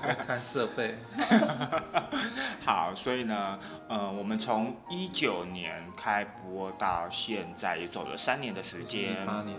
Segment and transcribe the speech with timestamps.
[0.00, 0.94] 在看设备。
[2.64, 3.58] 好，所以呢，
[3.88, 9.26] 呃，我们从一九年开播到现在，也走了三年的时一间。
[9.26, 9.56] 八年，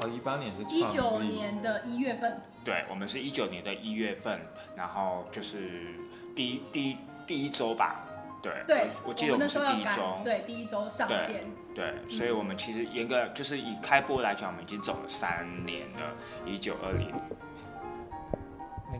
[0.00, 4.40] 哦，一八年是一九年的一月份，对，我们是一九年的一月份，
[4.76, 5.94] 然后就是
[6.34, 8.04] 第一第一第一周吧。
[8.40, 10.20] 对，对，我我记得我们是第一周。
[10.24, 16.14] 对，第一周上对线，对，所以我们其实严格就是以开播来讲，我们已经走了三年了，
[16.46, 17.12] 一九二零。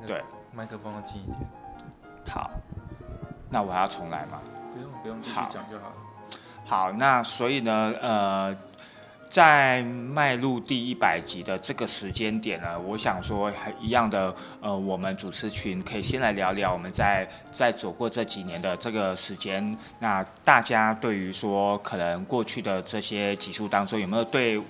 [0.01, 1.39] 那个对，麦克风要近一点，
[2.27, 2.51] 好，
[3.51, 4.41] 那我还要重来吗？
[4.75, 5.95] 不用不用继续好讲就好了。
[6.65, 8.55] 好，那所以呢，呃，
[9.31, 24.61] 在迈入第一百集的这个时间点呢，我想说，一样的，呃，我们主持群可以先来聊聊我们在在走过这几年的这个时间，那大家对于说可能过去的这些集数当中，有没有对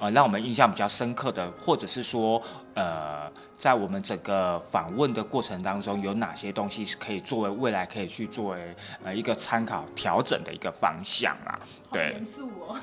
[0.00, 2.42] 呃让我们印象比较深刻的，或者是说
[2.74, 11.58] 呃，在我们整个访问的过程当中，有哪些东西是可以作为未来可以去作为呃一个参考调整的一个方向啊？
[11.92, 12.76] 对严肃哦，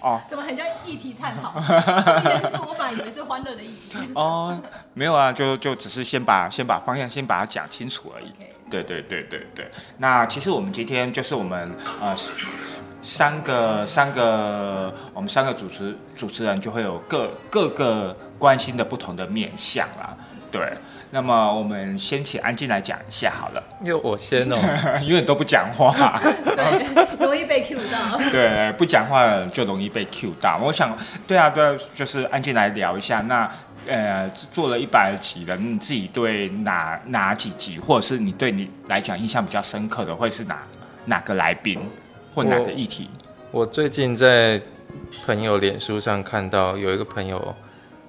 [0.00, 1.52] 哦怎么很像议题探讨？
[1.58, 3.98] 这么严肃，我本来以为是欢乐的议题。
[4.14, 4.58] 哦，
[4.94, 8.32] 没有啊，就就只是先把先把方向先把它讲清楚而已。
[8.70, 9.70] 对对对对对。
[9.98, 12.14] 那其实我们今天就是我们呃
[13.02, 20.16] 三个三个我们三个主持主持人就会有各各个关心的不同的面向啦。
[20.52, 20.72] 对，
[21.12, 24.56] 那么我们先请安静来讲一下好了，因为我先哦，
[25.02, 26.86] 因为你都不讲话，对，
[27.18, 28.16] 容易被 Q 到。
[28.30, 30.58] 对，不讲话就容易被 Q 到。
[30.62, 33.20] 我想，对啊，对啊，就是安静来聊一下。
[33.22, 33.50] 那
[33.88, 40.58] 呃，做了一百集了，你自己对哪哪几集，或者是你对你来讲印象比较深刻的，会是哪
[41.06, 41.80] 哪个来宾
[42.34, 43.08] 或哪个议题？
[43.50, 44.60] 我最近在
[45.26, 47.52] 朋友脸书上看到有一个朋友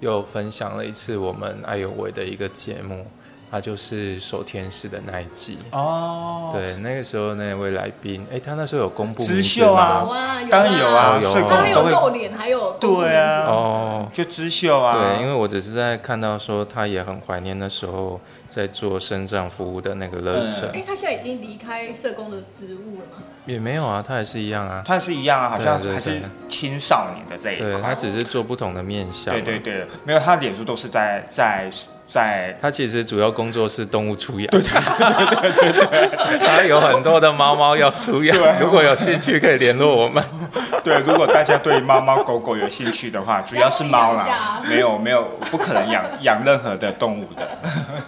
[0.01, 3.05] 又分享了一次我们爱有为的一个节目，
[3.51, 5.57] 他就是守天使的那一季。
[5.71, 10.07] 哦，对，那个时候那位来宾，哎，他那时候有公布资名字秀啊吗？
[10.07, 23.23] 有啊，当然有啊，有啊有都会露脸，还有对啊哦，就知秀啊，对，因为我只是在看到说他也很怀念那时候在做生长服务的那个热忱，哎，他现在已经离开社工的职务了吗？
[23.45, 24.83] 也没有啊，他还是一样啊。
[24.85, 27.95] 他是一样啊，好像还是青少年的这一对他。
[27.95, 29.33] 只是做不同的面向。
[29.33, 29.59] 对对。
[29.59, 31.69] 对，没有，他脸书都是在在
[32.11, 40.21] 在他其实主要工作是动物出养，对对对对他有很多的猫猫要出养，如果有兴趣可以联络我们。
[40.83, 47.47] 对，如果大家对猫猫狗狗有兴趣的话，主要是猫啦啊，没有没有，不可能养养任何的动物的。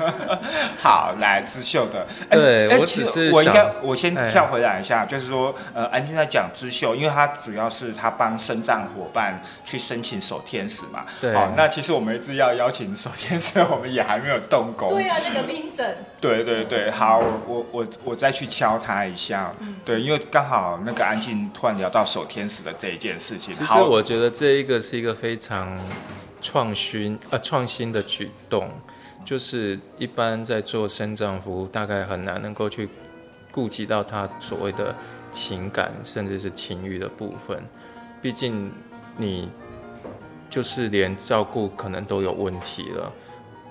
[0.81, 4.29] 好，来知秀的，哎对我哎其实只是我应该我先哎。
[4.33, 11.05] 跳回来一下，就是说，呃，安静在讲知秀，因为他主要是他帮生长伙伴去申请守天使嘛。
[11.21, 11.35] 对。
[11.35, 14.89] 好，那其实我们一直要邀请守天使，我们也还没有动工。
[14.89, 19.53] 对啊，那个 Vincent，对对对，好，我我我再去敲他一下。
[19.85, 23.53] 对，因为刚好那个安静突然聊到守天使的这一件事情。
[23.53, 25.77] 其实我觉得这一个是一个非常
[26.41, 28.69] 创新呃创新的举动，
[29.23, 32.89] 就是一般在做生长服务，大概很难能够去
[33.51, 34.93] 顾及到他所谓的
[35.31, 37.63] 情感甚至是情欲的部分。
[38.21, 38.71] 毕竟
[39.17, 39.49] 你
[40.49, 43.11] 就是连照顾可能都有问题了，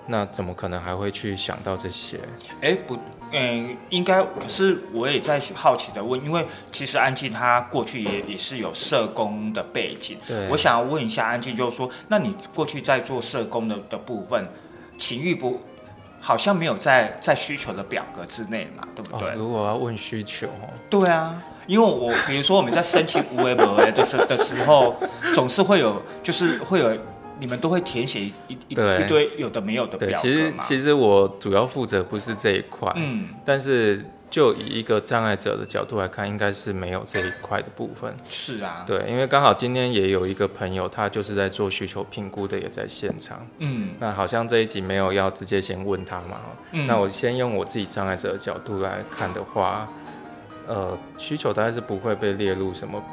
[0.07, 2.19] 那怎么可能还会去想到这些？
[2.61, 2.97] 哎不，
[3.31, 14.47] 嗯，应该可是我也在好奇的问，因为其实安静她过去也也是有社工的背景，对我想要问一下安静，就是说，那你过去在做社工的的部分，
[14.97, 15.61] 情欲不
[16.19, 19.29] 好像没有在在需求的表格之内嘛，对不对？
[19.29, 24.95] 哦，如果要问需求哦，对啊，因为我比如说我们在申请无为不为的时的时候，
[25.33, 26.97] 总是会有，就是会有
[27.39, 30.53] 你们都会填写一一堆有的没有的对，表其实。
[30.61, 38.13] 其实我主要负责不是这一块，嗯，但是就以一个障碍者的角度来看，应该是没有这一块的部分。
[38.29, 43.45] 是啊，对，因为刚好今天也有一个朋友，他就是在做需求评估的，也在现场。
[43.59, 46.39] 嗯那好像这一集没有要直接先问他嘛，
[46.71, 49.87] 嗯，那我先用我自己障碍者的角度来看的话，
[50.67, 53.03] 呃，需求大概是不会被列入什么，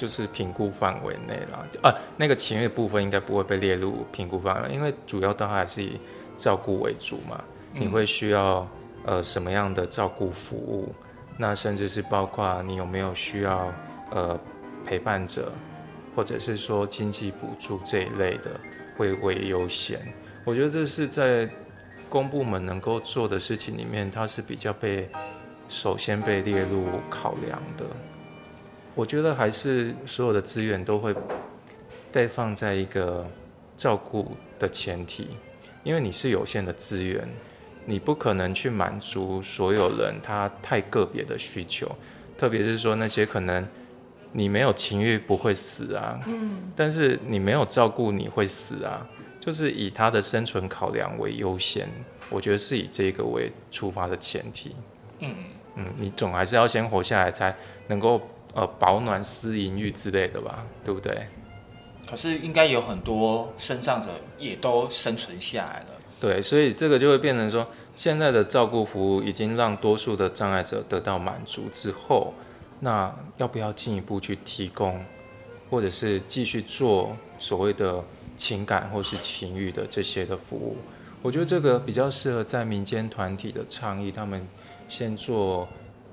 [0.00, 1.66] 就是评估范围内啦。
[1.82, 6.00] 啊，那个情欲部分应该不会被列入评估范围，因为主要都还是以
[6.36, 7.44] 照顾为主嘛。
[7.74, 8.66] 嗯你会需要
[9.04, 10.92] 呃什么样的照顾服务，
[11.38, 13.72] 那甚至是包括你有没有需要
[14.10, 14.40] 呃
[14.86, 15.52] 陪伴者，
[16.16, 18.58] 或者是说经济补助这一类的，
[18.96, 20.00] 会为优先。
[20.44, 21.48] 我觉得这是在
[22.08, 25.08] 公部门能够做的事情里面，它是比较被
[25.68, 27.84] 首先被列入考量的。
[28.94, 31.14] 我觉得还是所有的资源都会
[32.12, 33.26] 被放在一个
[33.76, 35.28] 照顾的前提，
[35.84, 37.26] 因为你是有限的资源，
[37.86, 41.90] 你不可能去满足所有人他太个别的需求，
[42.36, 43.66] 特别是说那些可能
[44.32, 49.06] 你没有情欲不会死啊，嗯，但是你没有照顾你会死啊，
[49.38, 51.88] 就是以他的生存考量为优先，
[52.28, 54.74] 我觉得是以这个为出发的前提，
[55.20, 55.34] 嗯
[55.76, 57.56] 嗯，你总还是要先活下来才
[57.86, 58.20] 能够。
[58.52, 61.28] 呃，保暖、私淫欲之类的吧，对不对？
[62.08, 65.86] 可是应该有很多生障者也都生存下来了。
[66.18, 67.64] 对，所以这个就会变成说，
[67.94, 72.34] 现在的照顾服务已经让多数的障碍者得到满足之后，
[72.80, 75.00] 那要不要进一步去提供，
[75.70, 78.02] 或者是继续做所谓的
[78.36, 80.76] 情感或是情欲的这些的服务？
[81.22, 84.44] 我觉得这个比较适合在民间团体的倡议，他们
[84.88, 85.68] 先做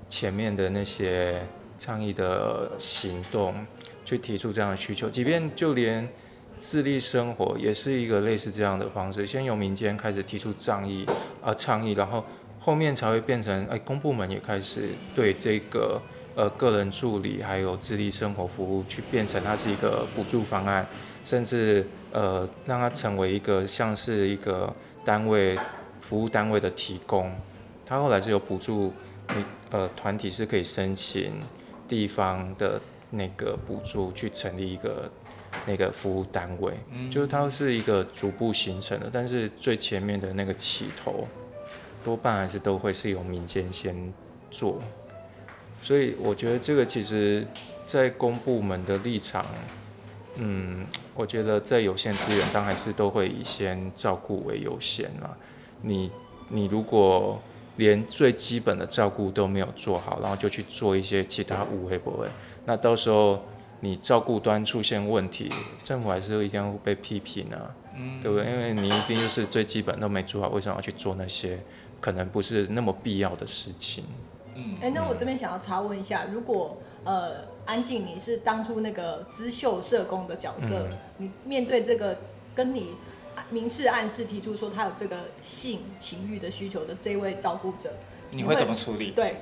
[0.07, 1.41] 前面的那些。
[1.77, 3.65] 倡议的行动
[4.03, 6.07] 去提出这样的需求，即便就连
[6.59, 11.05] 自立生活也是一个类似这样的方式，先由民间开始提出倡议
[11.41, 12.25] 啊倡议，然后
[12.59, 16.01] 后面才会变成哎公部门也开始对这个
[16.35, 20.87] 呃个人助理还有自立生活服务去变成它是一个补助方案，
[21.23, 24.73] 甚至呃让它成为一个像是一个
[25.05, 25.57] 单位
[26.01, 27.31] 服务单位的提供，
[27.85, 28.91] 它后来是有补助
[29.35, 31.33] 你呃团体是可以申请。
[31.87, 32.79] 地方的
[33.09, 35.09] 那个补助去成立一个
[35.65, 36.73] 那个服务单位，
[37.09, 41.27] 就是它是一个逐步形成的，但是最前面的那个起头，
[42.03, 44.13] 多半还是都会是由民间先
[44.51, 44.81] 做，
[45.81, 47.45] 所以我觉得这个其实，
[47.85, 49.45] 在公部门的立场，
[50.35, 50.85] 嗯，
[51.15, 55.35] 我觉得在有限资源，当然是都会以先照顾为优先啦。
[55.81, 56.11] 你
[56.49, 57.41] 你如果
[57.77, 62.27] 连最基本的照顾都没有做好，然后就去做一些其他误会不会？
[62.65, 63.39] 那到时候
[63.79, 65.49] 你照顾端出现问题，
[65.83, 67.73] 政府还是一定会被批评啊，
[68.21, 68.45] 对不对？
[68.45, 71.59] 因为你一定就是最基本都没做好，为什么要去做那些
[72.01, 74.03] 可能不是那么必要的事情？
[74.55, 80.87] 嗯，哎，那我这边想要查问一下，如果呃安静你是当初那个资秀社工的角色，
[81.17, 82.17] 你面对这个
[82.55, 82.95] 跟你。
[83.49, 87.91] 明示暗示提出说他有这个性情欲的需求的这位照顾者，
[88.31, 89.11] 你会怎么处理？
[89.11, 89.41] 对，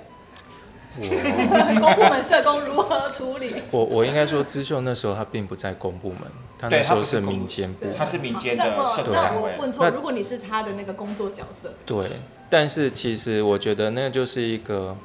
[0.96, 3.54] 公部门社工如何处理？
[3.72, 6.22] 我我应该说，资秀那时候他并不在公部门，
[6.58, 9.56] 他那时候是民间部，他是民间的社工单位。
[9.60, 12.08] 问错，如果你是他的那个工作角色，对，
[12.50, 14.96] 但是其实我觉得那就是一个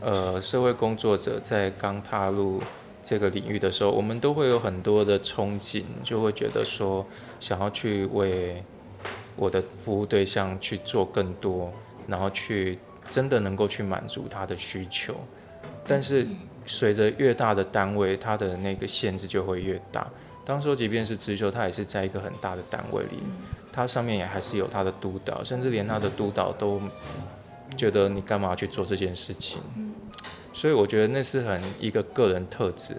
[0.00, 2.60] 呃社会工作者在刚踏入。
[3.04, 7.06] 这个领域的时候，我们都会有很多的憧憬，就会觉得说
[7.38, 8.64] 想要去为
[9.36, 11.70] 我的服务对象去做更多，
[12.08, 12.78] 然后去
[13.10, 15.14] 真的能够去满足他的需求。
[15.86, 16.26] 但是
[16.64, 20.08] 随着越大的单位，它的那个限制就会越大。
[20.46, 23.18] 当说即便是直修，他也是在一个很大的单位里，
[23.70, 26.80] 他上面也还是有他的督导，甚至连他的督导都
[27.76, 29.60] 觉得你干嘛去做这件事情？
[30.54, 32.94] 所以我觉得那是很一个个人特质，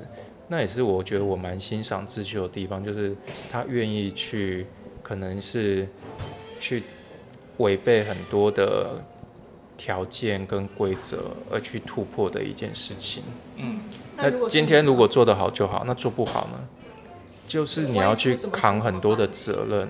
[0.50, 3.15] 那也是我觉得我蛮欣赏自修的地方，就是
[3.50, 4.67] 他愿意去，
[5.01, 5.88] 可能是
[6.59, 6.83] 去
[7.57, 9.01] 违背很多的
[9.77, 13.24] 条件跟规则而去突破的一件事情。
[13.55, 13.79] 嗯，
[14.17, 16.67] 那今天如果做得好就好，那做不好呢，
[17.47, 19.88] 就是你要去扛很多的责任。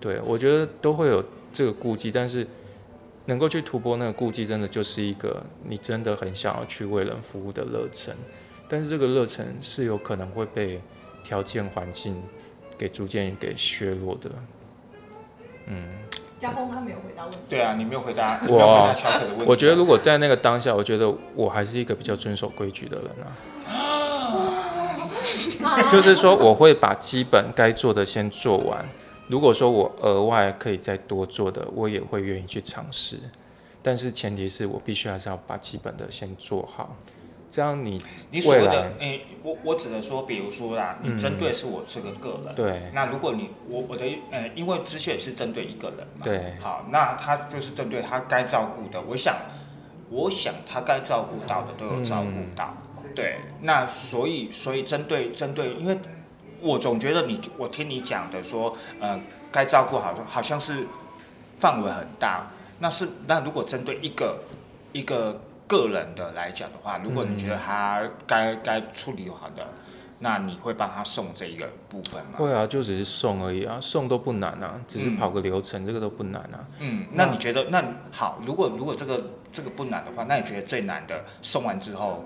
[0.00, 2.44] 对，我觉得都会有这个顾忌，但是。
[3.26, 8.14] 能够去突破那个顾忌，真的就是一个你真的很想要去为人服务的热忱，
[8.68, 10.80] 但是这个热忱是有可能会被
[11.22, 12.22] 条件环境
[12.76, 14.30] 给逐渐给削弱的。
[15.66, 15.88] 嗯，
[16.38, 17.38] 家峰他没有回答问题。
[17.48, 18.94] 对啊，你没有回答我。
[19.46, 23.32] 我觉得如果在那个当下，我觉得我还是一个比较遵守规矩的人啊。
[25.90, 28.86] 就是说，我会把基本该做的先做完。
[29.28, 33.18] 如果说我额外可以再多做的，我也会愿意去尝试，
[33.82, 36.94] 但是前提是我必须还是要把基本的先做好，
[37.50, 37.98] 这样你
[38.30, 49.34] 你所谓的诶，我我只能说，比如说啦，你针对是我这个个人，对，那如果你我我的呃，因为咨询是针对一个人嘛，对，好，那他就是针对他该照顾的，我想
[50.10, 52.76] 我想他该照顾到的都有照顾到，
[53.14, 55.98] 对，那所以所以针对针对，因为。
[56.64, 59.20] 我总觉得你，我听你讲的说，呃，
[59.52, 60.86] 该照顾好，好像是
[61.60, 62.46] 范围很大。
[62.78, 64.38] 那是那如果针对一个
[64.92, 69.66] 一个个人的来讲的话，如果你觉得他该该处理好的，
[70.20, 72.38] 那你会帮他送这一个部分吗？
[72.38, 76.64] 会啊，就只是送而已啊，送都不难啊，只是嗯跑个流程，这个都不难啊。
[76.80, 82.24] 嗯，那你觉得那好，如果如果这个这个不难的话，那你觉得最难的送完之后，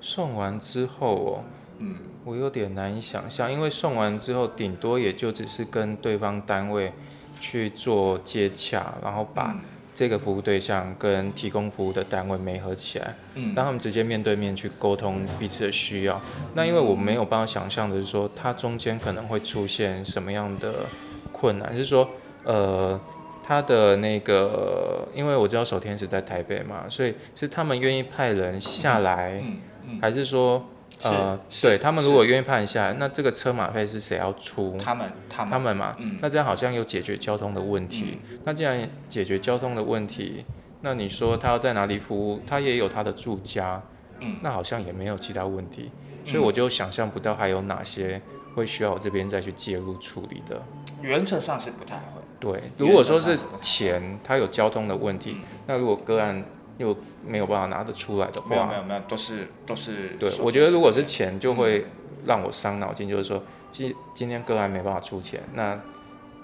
[0.00, 1.44] 送完之后哦，
[1.78, 6.92] 嗯我有点难以想象，因为送完之后，顶多也就只是跟对方单位
[7.40, 9.60] 去做接洽，然后把嗯。
[9.92, 13.52] 这个服务对象跟提供服务的单位媒合起来，嗯。
[13.54, 16.18] 让他们直接面对面去沟通彼此的需要。
[16.54, 20.86] 那因为我没有办法想象的是说，它中间可能会出现什么样的
[21.32, 22.08] 困难，是说，
[22.44, 22.98] 呃，
[23.42, 30.64] 他的那个，因为我知道守天使在台北嘛，所以是他们愿意派人下来，嗯嗯，还是说，
[31.02, 34.76] 呃，对他们如果愿意派人下来，那这个车马费是谁要出？
[34.78, 35.50] 他们他们。
[35.52, 36.18] 他们嘛，嗯。
[36.20, 38.18] 那这样好像有解决交通的问题。
[38.44, 40.44] 那既然解决交通的问题，
[40.82, 43.82] 那你说他要在哪里服务，他也有他的住家，
[44.18, 44.36] 嗯。
[44.42, 45.90] 那好像也没有其他问题，
[46.26, 48.20] 所以我就想象不到还有哪些
[48.54, 50.60] 会需要我这边再去介入处理的。
[51.00, 52.20] 原则上是不太会。
[52.38, 56.42] 对，如果说是钱，他有交通的问题，那如果个案
[56.80, 56.96] 又
[57.26, 60.16] 没有办法拿得出来的话没有没，有没有，都是都是。
[60.18, 61.84] 对，我觉得如果是钱，就会
[62.24, 65.78] 让我伤脑筋，就是说，今今天个案没办法出钱，那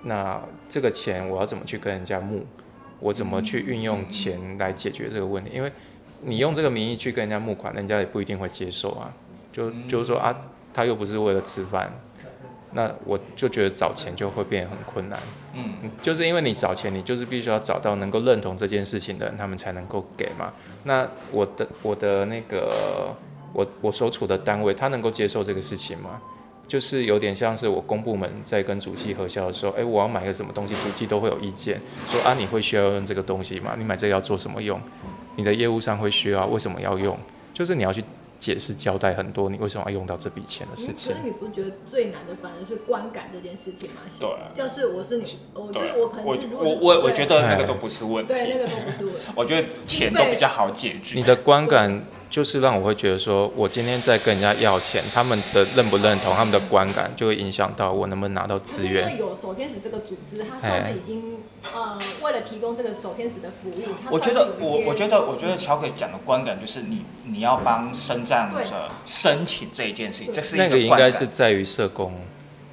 [0.03, 2.45] 那这个钱我要怎么去跟人家募？
[3.01, 5.51] 我怎么去运用钱来解决这个问题？
[5.55, 5.73] 因为
[6.21, 9.11] 你用这个名义去跟人家募款，人家也不一定会接受啊。
[9.53, 10.37] 就就是说啊，
[10.75, 11.91] 他又不是为了吃饭，
[12.77, 15.19] 那我就觉得找钱就会变得很困难。
[15.55, 20.53] 嗯嗯，就是因为你找钱，你就是必须要找到能够认同这件事情的人，他们才能够给嘛。
[20.85, 23.17] 那我的我的那个
[23.55, 26.21] 我我所处的单位，他能够接受这个事情吗？
[26.69, 31.81] 就是有点像是我公部门在跟主机核销的时候，哎，我要买个什么东西，主机都会有意见，
[32.11, 33.75] 说啊，你会需要用这个东西吗？
[33.79, 34.79] 你买这个要做什么用？
[35.37, 37.17] 你的业务上会需要，为什么要用？
[37.55, 38.05] 就是你要去
[38.39, 41.21] 解释交代很多，你为什么要用到这笔钱的事情嗯可。
[41.21, 44.03] 是你不觉得最难的反而是观感这件事情吗？
[44.19, 45.25] 对要是我是你，
[45.55, 48.33] 我觉对得我可能是如果是我我我觉得那个都不是问题。
[48.33, 49.21] 对那个都不是问题。
[49.35, 51.19] 我觉得钱都比较好解决。
[51.19, 59.07] 你的观感就是让我会觉得说，我今天在跟人家要钱，他们的认不认同，他们的观感就会影响到我能不能拿到资因源。
[59.07, 61.39] 为有守天使这个组织，他算是已经
[61.75, 72.13] 呃，为了提供这个守天使的服务，我觉得我我觉得我觉得乔可讲的观感就是你你要帮生障者申请这一件事情，这是一那个应该是在于社工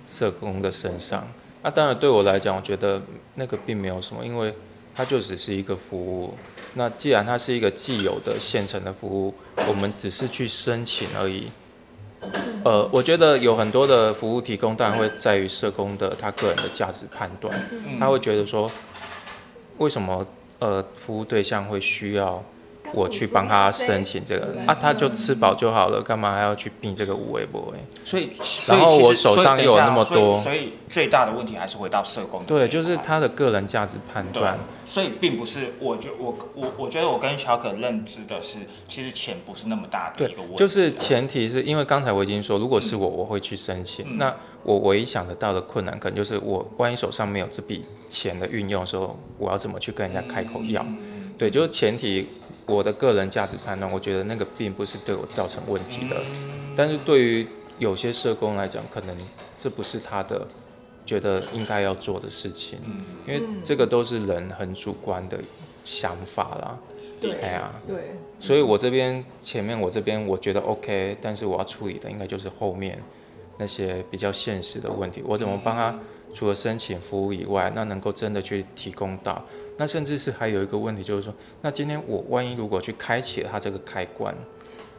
[0.07, 1.27] 社工的身上。
[1.61, 3.01] 那、当然对我来讲，我觉得
[3.35, 4.53] 那个并没有什么，因为
[4.93, 6.33] 它就只是一个服务。
[6.75, 9.33] 那既然它是一个既有的现成的服务，
[9.67, 11.51] 我们只是去申请而已。
[12.63, 18.71] 呃，我觉得有很多的服务提供，当然会在于社工的他个人的价值判断，嗯他会觉得说，
[19.77, 20.25] 为什么
[20.59, 22.41] 呃服务对象会需要
[22.93, 24.73] 我去帮他申请这个啊？
[24.73, 27.73] 他就吃饱就好了，干嘛还要去并这个五位博？
[27.75, 28.29] 哎，所以
[28.67, 44.05] 然后我手上又有那么多所以最大的问题还是回到社工对，就是他的个人价值判断。，所以并不是，我觉我我我觉得我跟小可认知的是，其实钱不是那么大的对一个问题，就是前提是因为刚才我已经说，如果是我，我会去申请。
[44.07, 44.33] 嗯那
[44.63, 50.81] 我唯一想得到的困难，可能就是我万一手上没有这笔钱的运用的时候，我要怎么去跟人家开口要？
[50.83, 50.97] 嗯
[51.37, 52.27] 对，就是前提
[52.65, 56.15] 我的个人价值判断，我觉得那个并不是对我造成问题的。
[56.19, 56.73] 嗯。
[56.75, 57.47] 但是对于
[57.79, 59.15] 有些社工来讲，可能
[59.59, 60.47] 这不是他的
[61.05, 63.03] 觉得应该要做的事情，嗯。
[63.27, 65.39] 因为这个都是人很主观的
[65.83, 66.77] 想法啦。
[67.19, 73.01] 对哎呀，对，所以我这边前面我这边我觉得 OK，但是我要处理的应该就是后面
[73.57, 75.97] 那些比较现实的问题，我怎么帮他
[76.33, 79.41] 除了申请服务以外，那能够真的去提供到，
[79.77, 84.35] 那甚至是还有一个问题就是说，那今天我万一如果去开启了他这个开关，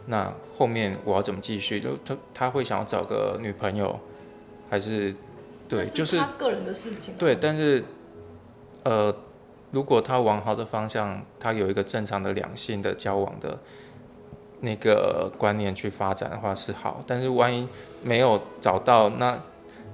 [0.06, 1.80] 那后面我要怎么继续？
[1.80, 3.98] 就他他会想要找个女朋友，
[4.68, 5.14] 还是
[5.68, 7.14] 对，就是他个人的事情。
[7.16, 7.82] 对，但是
[8.82, 9.14] 呃，
[9.70, 13.58] 如果他往好的方向，他有一个正常的两性的交往的
[14.60, 17.66] 那个观念去发展的话是好，但是万一
[18.02, 19.40] 没有找到，那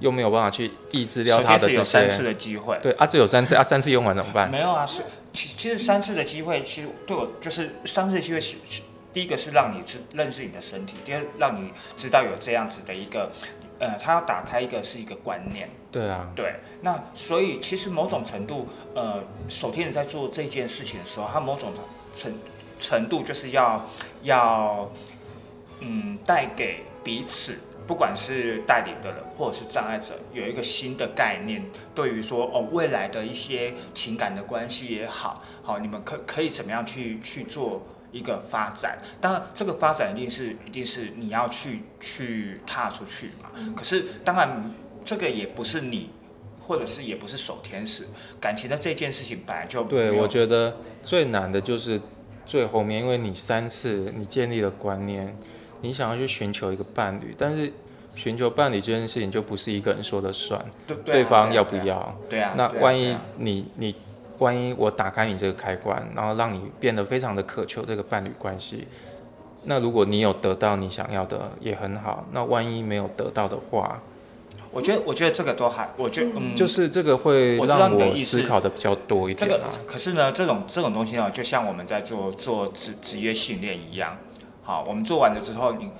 [0.00, 2.22] 又没有办法去抑制掉他的这三次些。
[2.24, 4.50] 的机会，对啊，只有三次啊，三次用完怎么办？
[4.50, 5.02] 没有啊，是
[5.32, 13.30] 其其实三次的机会，其实对我就是三次的机会是是第一个是让你知认识你的身体，第二让你知道有这样子的一个，
[13.78, 21.72] 呃，他要打开一个是一个观念，对啊，对，那所以其实某种程度，呃，手天人在做这件事情的时候，他某种
[22.14, 22.32] 程
[22.78, 23.84] 程度就是要
[24.22, 24.90] 要，
[25.80, 27.58] 嗯，带给彼此
[27.90, 31.60] 不管是带领的人或者是障碍者，有一个新的概念，
[31.92, 38.96] 对于说哦未来的一些情感的关系也好，好你们可可以怎么样去去做一个发展？
[39.20, 43.50] 当然，这个发展一定是一定是你要去去踏出去嘛。
[43.74, 44.72] 可是当然，
[45.04, 46.10] 这个也不是你，
[46.60, 48.06] 或者是也不是守天使，
[48.40, 52.00] 感情的这件事情本来就对，我觉得最难的就是
[52.46, 55.36] 最后面，因为你三次你建立了观念，
[55.82, 57.72] 你想要去寻求一个伴侣，但是
[58.14, 62.14] 寻求伴侣这件事情就不是一个人说了算，对对方要不要？
[62.28, 63.94] 对啊，那万一你你
[64.38, 68.86] 万一我打开你这个开关，然后让你变得非常的渴求这个伴侣关系，
[69.64, 74.02] 那如果你有得到你想要的也很好，那万一没有得到的话，
[74.70, 84.16] 我觉得我觉得这个都还，我觉得嗯，就是这个会我让我你思思考的比较多一这个点啊。，可是呢，这种这种东西呢，就像我们在做做职职业训练一样。
[84.62, 85.90] 好，我们做完了之后，你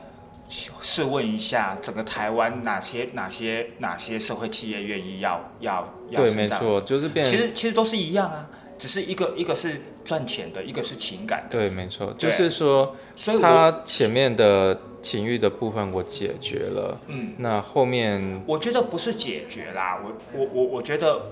[0.80, 8.48] 试问一下，整个台湾哪些哪些哪些社会企业愿意要要要对，没错，就是变其实其实都是一样啊，
[8.78, 11.58] 只是一个一个是赚钱的，一个是情感的。
[11.58, 21.22] 对，没错，就是说所以我他前面的情欲的部分我解决了，嗯，那后面我觉得不是解决啦，我我我我觉得，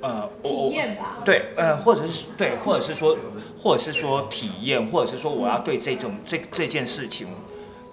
[0.00, 1.18] 呃，体验吧。
[1.24, 3.16] 对，呃，或者是对，或者是说，
[3.58, 7.28] 或者是说体验，或者是说我要对这种这这件事情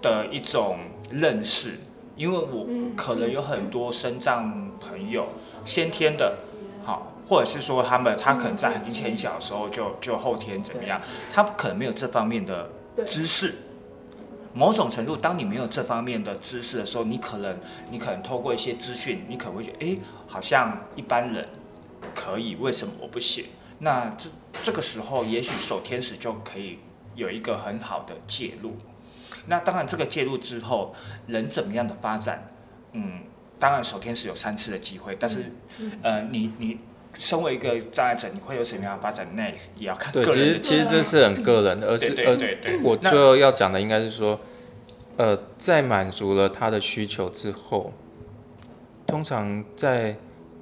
[0.00, 0.78] 的一种
[1.10, 1.78] 认识，
[2.16, 5.26] 因为我嗯可能有很多身障朋友，
[5.64, 6.36] 先天的，
[6.84, 11.00] 好，或者是说他们他可能在很很小的时候就就后天怎么样，
[11.32, 12.68] 他可能没有这方面的
[13.06, 13.54] 知识。
[14.54, 17.56] 某种程度，当你没有这方面的知识的时候，你可能
[17.90, 21.48] 你可能透过一些资讯，你可能会觉得，哎，好像一般人
[22.14, 23.44] 可以，为什么我不行？
[23.78, 24.30] 那这
[24.62, 26.78] 这个时候，也许守天使就可以
[27.14, 28.74] 有一个很好的介入。
[29.46, 30.94] 那当然，这个介入之后，
[31.26, 32.48] 人怎么样的发展，
[32.92, 33.20] 嗯，
[33.58, 36.78] 当然守天使有三次的机会，但是，嗯呃，你你
[37.18, 44.38] 身为一个障碍者，你会有什么样的发展，那也要看对，其实个人的其实这是很个人的，而对对是而对对，我最后要讲的应该是说，
[45.16, 47.92] 呃，在满足了他的需求之后，
[49.06, 50.16] 通常在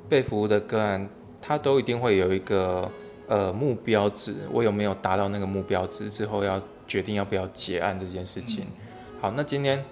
[0.09, 1.07] 被服务的个案，
[1.41, 2.91] 他都一定会有一个
[3.27, 8.67] 呃目标值，我有没有达到那个目标值之后，要决定要不要结案这件事情。
[9.21, 9.85] 好，那今天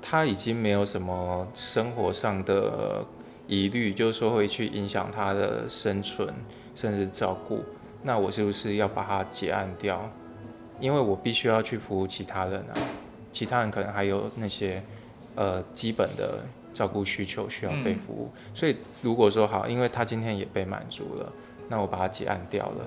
[0.00, 3.04] 他已经没有什么生活上的
[3.46, 6.32] 疑虑，就是说会去影响他的生存，
[6.74, 7.64] 甚至照顾。
[8.02, 10.10] 那我是不是要把它结案掉？
[10.78, 12.74] 因为我必须要去服务其他人啊，
[13.32, 14.82] 其他人可能还有那些
[15.34, 16.44] 呃基本的
[16.76, 18.30] 照顾需求需要被服务。
[18.52, 21.32] 所以如果说好，因为他今天也被满足了，
[21.70, 22.86] 那我把他结案掉了，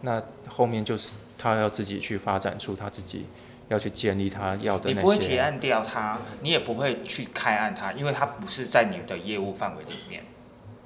[0.00, 3.26] 那后面就是他要自己去发展出他自己
[3.68, 5.02] 要去建立他要的你那些。
[5.02, 10.24] 不会结案掉他，你也不会去开案他，因为他不是在你的业务范围里面。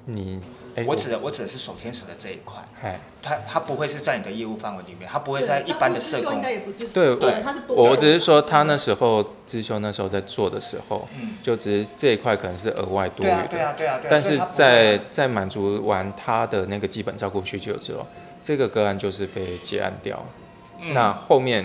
[0.05, 0.39] 你
[0.75, 6.51] 哎，我指的我指的是守天使的这一块，哎，它它不会是在你的业务范围里面，他不会在一般的社工当初智秀应该。
[6.51, 13.35] 也不是对对他是多我只是说他那时候知修那时候在做的时候，嗯，就只是这一块可能是额外多余的。
[13.35, 14.09] 对啊对啊对啊对啊。
[14.09, 18.05] 但是在在满足完他的那个基本照顾需求之后，
[18.43, 20.23] 这个个案就是被结案掉。
[20.81, 21.63] 嗯那后面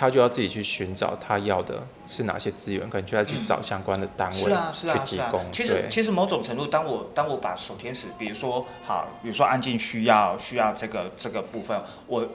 [0.00, 5.44] 他就要自己去寻找他要的是哪些资源，可能就要去找相关的单是位啊是啊是啊去提供。。
[5.52, 12.26] 其实其实某种程度，当我当我把守天使，比如说好，比如说安静需要需要这个这个部分，我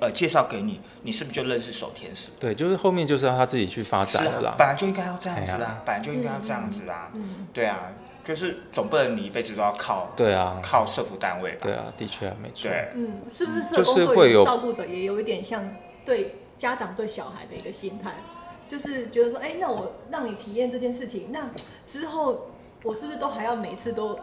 [0.00, 2.30] 呃介绍给你，你是不是就认识守天使？
[2.40, 4.54] 对，就是后面就是要他自己去发展了啦，。
[4.56, 7.10] 本来就应该要这样子哎啦，本来就应该要这样子啦。
[7.12, 7.92] 嗯，对啊，
[8.24, 11.58] 就是总不能你一辈子都要靠对啊，靠社服单位吧？
[11.64, 12.70] 对啊，的确啊没错。
[12.70, 15.62] 对，嗯，是不是社工会有对照顾者也有一点像
[16.04, 18.14] 对家长对小孩的一个心态，
[18.68, 21.50] 就是觉得说，哎、那我让你体验这件事情，那
[21.88, 22.50] 之后
[22.84, 24.16] 我是不是都还要每次都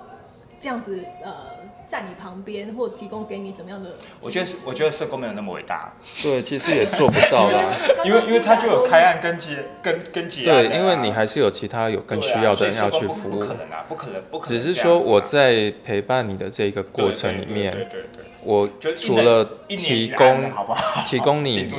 [0.57, 1.58] 这样子呃
[1.89, 3.89] 在你旁边，或提供给你什么样的？
[4.21, 7.73] 我觉得是，我觉得社工没有那么伟大，对，其实也做不到啦。
[8.05, 13.39] 因为 因为他就有开案跟结跟跟结案对，因为你还是有其他有更需要的人要去服务不不。
[13.39, 14.79] 可能啊，不可能，不可能只是。
[14.79, 21.03] 说我在陪伴你的这个过程里面，对对对，我除了提供好不好？
[21.09, 21.73] 提供你。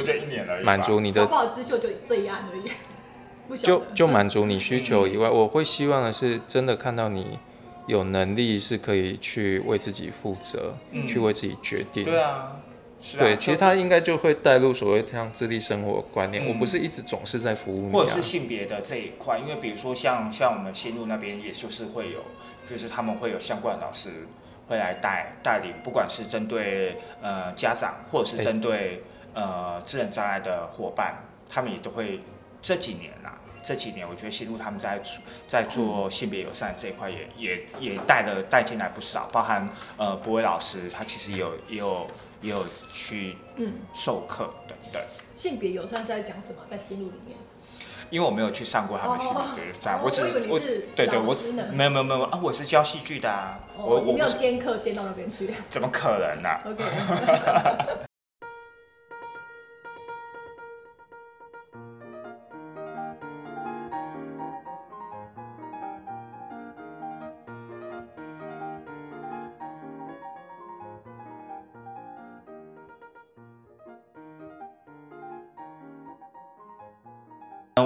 [0.65, 7.39] 满足你的搞不好就这一案而已，就就满足你需求以外，我会希望的是真的看到你
[7.91, 12.05] 有能力是可以去为自己负责，嗯去为自己决定。
[12.05, 12.57] 对啊，
[13.01, 13.21] 是啊。
[13.21, 16.45] 对，其实他应该就会带入所谓像自立生活观念。
[16.45, 22.21] 嗯我不是一直总是在服务你啊或者是，性别的这一块，因为比如说像像我们新路那边，也就是会有，
[22.69, 24.11] 就是他们会有相关的老师
[24.69, 29.03] 会来带带领，不管是针对呃家长，或者是哎针对
[29.35, 32.21] 呃智能障碍的伙伴，他们也都会
[32.63, 35.01] 这几年啦，这几年，我觉得新路他们在
[35.49, 42.07] 在做性别友善这一块也也也带了带进来不少，包含呃博伟老师，他其实有也有
[42.41, 45.03] 也有去嗯，授课等等。
[45.37, 46.63] 性别友善是在讲什么？
[46.71, 47.37] 在心路里面，
[48.11, 50.59] 因为我没有去上过他们性别友善，我只哦我
[50.95, 51.35] 对对我
[51.73, 55.51] 没有没有没有啊，我是教戏剧的啊，我哦，你没有兼课兼到那边去。
[55.71, 56.51] 怎么可能呢、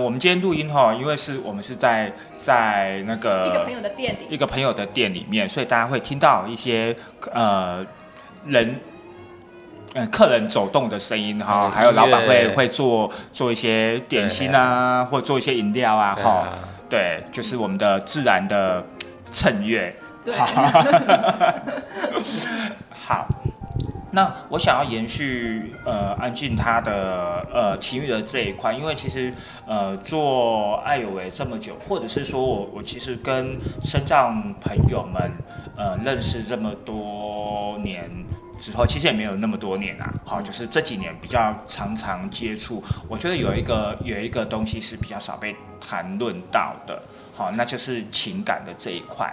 [0.04, 6.94] 我们今天录音哈，因为是我们是在在那个一个朋友的店里，一个朋友的店里面，所以大家会听到一些
[7.32, 7.84] 呃
[8.46, 8.78] 人。
[9.96, 16.48] 嗯，客人走动的声音哈，嗯还有老板会会做做一些点心啊，或做一些饮料啊，哈，
[16.90, 18.84] 对，就是我们的自然的
[19.30, 19.94] 衬乐。
[20.24, 20.34] 对，
[22.90, 23.28] 好，
[24.14, 29.34] 那我想要延续呃安静他的呃情欲的这一块，因为其实
[29.66, 35.30] 呃做爱有为这么久，或者是说我我其实跟身障朋友们
[35.76, 38.08] 呃认识这么多年。
[38.56, 47.02] 之后其实也没有那么多年啊，好，就是这几年比较常常接触，我觉得有一个有一个东西是比较少被谈论到的，
[47.36, 49.28] 好，那就是情感的这一块。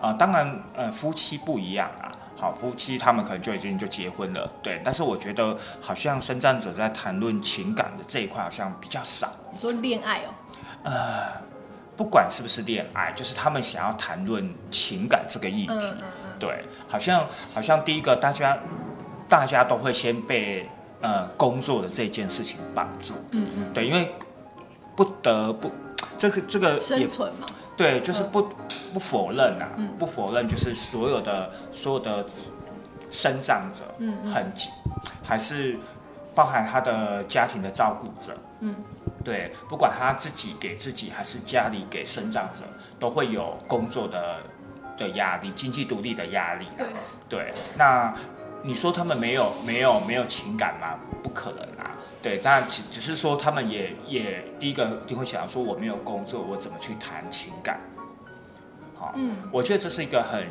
[0.00, 2.10] 啊、当然，呃，夫妻不一样啊。
[2.36, 4.80] 好，夫妻他们可能就已经就结婚了，对。
[4.84, 9.32] 但是我觉得，好像生长者在谈论情感的这一块，好像比较少。
[9.52, 10.28] 你说恋爱哦，
[10.82, 11.42] 呃，
[11.96, 18.58] 不管是不是恋爱，就是他们想要谈论情感这个议题，嗯嗯嗯，对，好像好像第一个大家
[19.28, 20.68] 大家都会先被
[21.00, 24.12] 呃工作的这件事情绑住，嗯嗯，对，因为
[24.96, 25.70] 不得不
[26.18, 28.42] 这个这个生存嘛，对，就是不、
[28.92, 29.90] 不否认啊，嗯。
[29.98, 32.24] 不否认，就是所有的所有的
[33.10, 34.32] 生长者，嗯嗯。
[34.32, 34.52] 很，
[35.22, 35.76] 还是
[36.34, 38.74] 包含他的家庭的照顾者，嗯，
[39.24, 42.60] 对，不管他自己给自己，还是家里给生长者，
[42.98, 44.36] 都会有工作的
[44.96, 46.88] 的压力，经济独立的压力、啊，对，
[47.28, 48.12] 对，那
[48.62, 50.98] 你说他们没有没有没有情感吗？
[51.22, 51.90] 不可能啊。
[52.24, 57.78] 对，但只只是说他们也也第一个一定会想说我没有工作，我怎么去谈情感？
[58.96, 60.48] 好，嗯我觉得这是一个很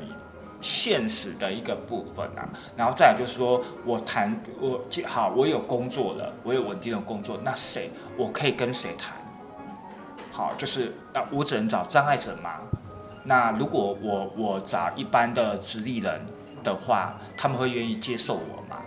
[0.62, 2.48] 现实的一个部分啊。
[2.78, 9.18] 然后再来就是说我谈我好，我有工作了，我有稳定的工作，那谁我可以跟谁谈？
[10.32, 12.60] 好，就是那我只能找障碍者吗？
[13.24, 16.22] 那如果我我找一般的直立人
[16.64, 18.78] 的话，他们会愿意接受我吗？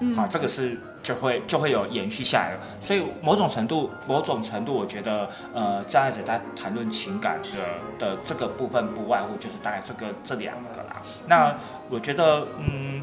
[0.00, 2.60] 嗯，好，这个是就会就会有延续下来了。
[2.80, 11.02] 所以某种程度，某种程度，我觉得呃，障碍者在谈论情感的的这个部分，不外乎就是大概这个这两个啦。
[11.28, 11.54] 那
[11.88, 13.02] 我觉得，嗯，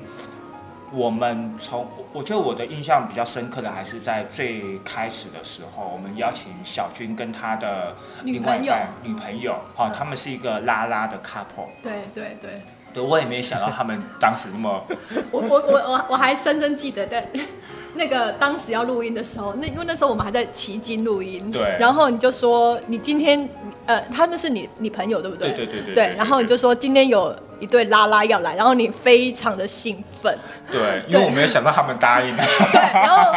[0.92, 11.70] 我们从我觉得我的印象比较深刻的，还是在最开始的时候，我们邀请小军跟他的另外一半女朋友，好、嗯他们是一个拉拉的 couple。
[11.82, 12.62] 对对对，
[12.94, 14.84] 对，我也没想到他们当时那么
[15.32, 17.28] 我我我我我还深深记得在
[17.96, 23.50] 那个当时要录音的时候，那因为那时候我们还在奇经录音，对然后你就说你今天
[23.86, 25.50] 呃他们是你你朋友对不对？
[25.52, 30.38] 对对对对对，然后你就说今天有一对拉拉要来，然后你非常的兴奋，
[30.72, 32.36] 对， 因为我没有想到他们答应。
[32.36, 32.46] 对，
[32.94, 33.34] 然后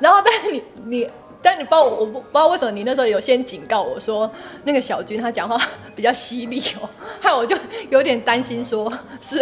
[0.00, 1.08] 然后但是你你。
[1.42, 4.30] 但你不知道，我不不知道为什么你那时候有先警告我说，
[4.64, 5.56] 那个小军他讲话
[5.94, 6.88] 比较犀利哦，
[7.20, 7.56] 害我就
[7.90, 9.36] 有点担心说，是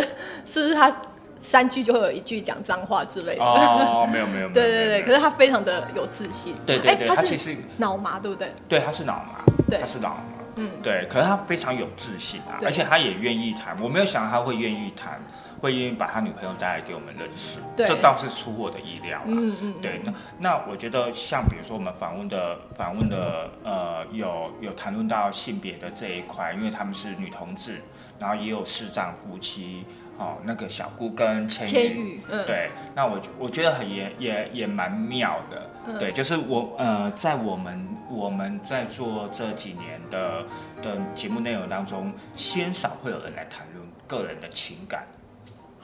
[0.44, 0.94] 是不是他
[1.40, 3.42] 三句就会有一句讲脏话之类的？
[3.44, 4.50] 哦，没有没有没有。
[4.54, 6.54] 对对对，可是他非常的有自信。
[6.66, 8.52] 对对对他其实脑麻，对不对？
[8.68, 10.22] 对他是脑麻，对他是脑麻，
[10.56, 15.20] 嗯，对，可是他非常有自信啊，而且他也愿意谈，我没有想到他会愿意谈，
[15.60, 17.86] 会愿意把他女朋友带来给我们认识，对。
[17.86, 19.24] 这倒是出我的意料啦。
[19.26, 27.80] 嗯嗯，对，那那我觉得像比如说我们访问的访问的呃有有谈论到性别的这一块，因为他们是女同志，
[28.18, 29.84] 然后也有视障夫妻，
[30.18, 35.98] 哦，那个小姑跟千千羽，嗯，对，那我我觉得很也也也蛮妙的，嗯。
[35.98, 40.44] 对，就是我呃，在我们我们在做这几年的
[40.82, 45.04] 的节目内容当中，鲜少会有人来谈论个人的情感，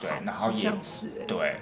[0.03, 1.55] 对，然后也是哎，对，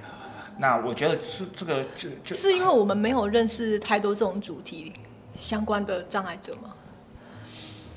[0.57, 4.91] 那我觉得是这个就就是因为我们没有认识太多这种主题
[5.39, 6.73] 相关的障碍者吗？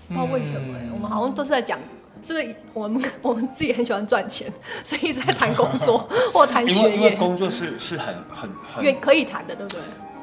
[0.09, 1.79] 不知道为什么哎，我们好像都是在讲。
[2.27, 4.51] 是不是我们我们自己很喜欢赚钱，
[4.83, 9.83] 所以一直在谈工作 或谈学业，工作是是很很很愿可以谈的，对不对？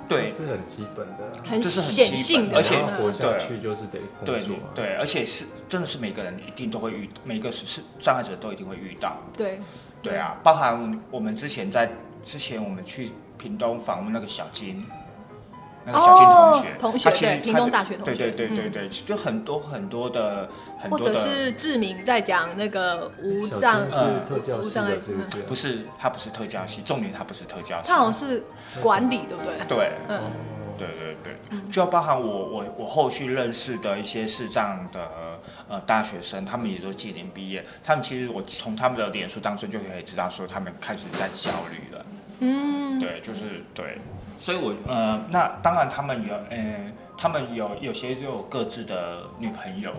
[0.09, 1.45] 对是很基本的啊。
[1.47, 4.73] 很这是显性的，而且活下去就是得工作啊。
[4.73, 9.17] 对，而且是真的是每个人一定都会遇，每个是是障碍者都一定会遇到。
[9.37, 9.59] 对
[10.01, 11.91] 对啊，包含我们之前在
[12.23, 14.85] 之前我们去屏东访问那个小金，
[15.85, 25.41] 那个小金同学，哦同学对屏东大学同学对对对对嗯对，就很多很多的很或多的，者是志明在讲那个无小障金是特教系无障碍不是？
[25.47, 28.43] 不是他不是特教系，重点他不是特教系，他好像是
[28.79, 29.53] 管理，对不对？
[29.67, 29.91] 对。
[30.09, 30.21] 嗯，
[30.87, 35.39] 对对对，就包含我我我后续认识的一些视障的
[35.69, 42.05] 呃大学生，他们也都今年毕业，他们其实我从他们的脸书当中就可以知道说他们开始在焦虑了，
[42.39, 43.97] 嗯，对，就是对，
[44.39, 49.93] 所以我呃那当然他们有呃他们有有些就有各自的女朋友，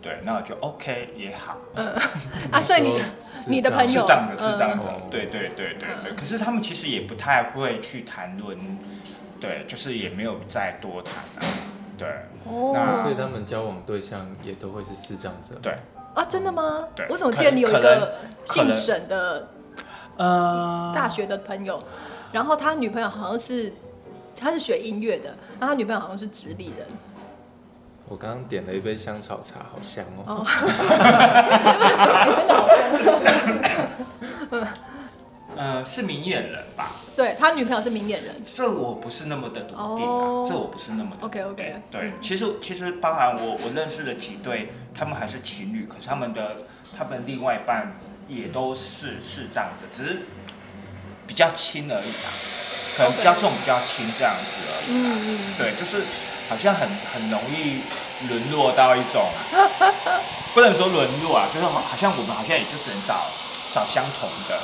[0.00, 1.58] 对，那我就 OK 也好，
[2.50, 3.02] 啊，所以你说
[3.48, 3.86] 你的朋友。
[3.86, 4.78] 是这样的，是这样嗯。
[4.78, 6.12] 的，对对对对对。
[6.14, 8.56] 可是他们其实也不太会去谈论，
[9.40, 11.40] 对，就是也没有再多谈啊，
[11.98, 12.08] 对
[12.44, 15.54] 哦那所以他们交往对象也都会是视障者。
[15.62, 15.76] 对，
[16.14, 16.88] 啊，真的吗？
[16.94, 19.48] 对我怎么记得你有一可个姓沈的
[20.16, 21.82] 呃，大学的朋友，
[22.32, 23.72] 然后他女朋友好像是
[24.38, 26.86] 他是学音乐的，然后他女朋友好像是直立人，
[28.08, 30.46] 我刚刚点了一杯香草茶，好香哦。
[32.36, 32.76] 真的好香。
[35.56, 36.92] 呃是明眼人吧？
[37.16, 41.24] 对他女朋友是明眼人，这我不是那么的笃定啊，哦这我不是那么的。
[41.26, 46.56] OK，OK，对，嗯其实其实包含我我认识的几对，他们还是情侣，可是他们的
[46.96, 47.92] 他们另外一半
[48.28, 50.22] 也都是是这样子，只是
[51.26, 52.28] 比较轻而已啊，
[52.96, 55.10] 可能比较重比较轻这样子而已啦。
[55.10, 56.04] 嗯嗯，对，就是
[56.48, 57.80] 好像很很容易
[58.28, 59.24] 沦落到一种，
[60.54, 63.24] 不能说沦落啊，就是好好像我们好像也就只能找
[63.74, 64.60] 找相同的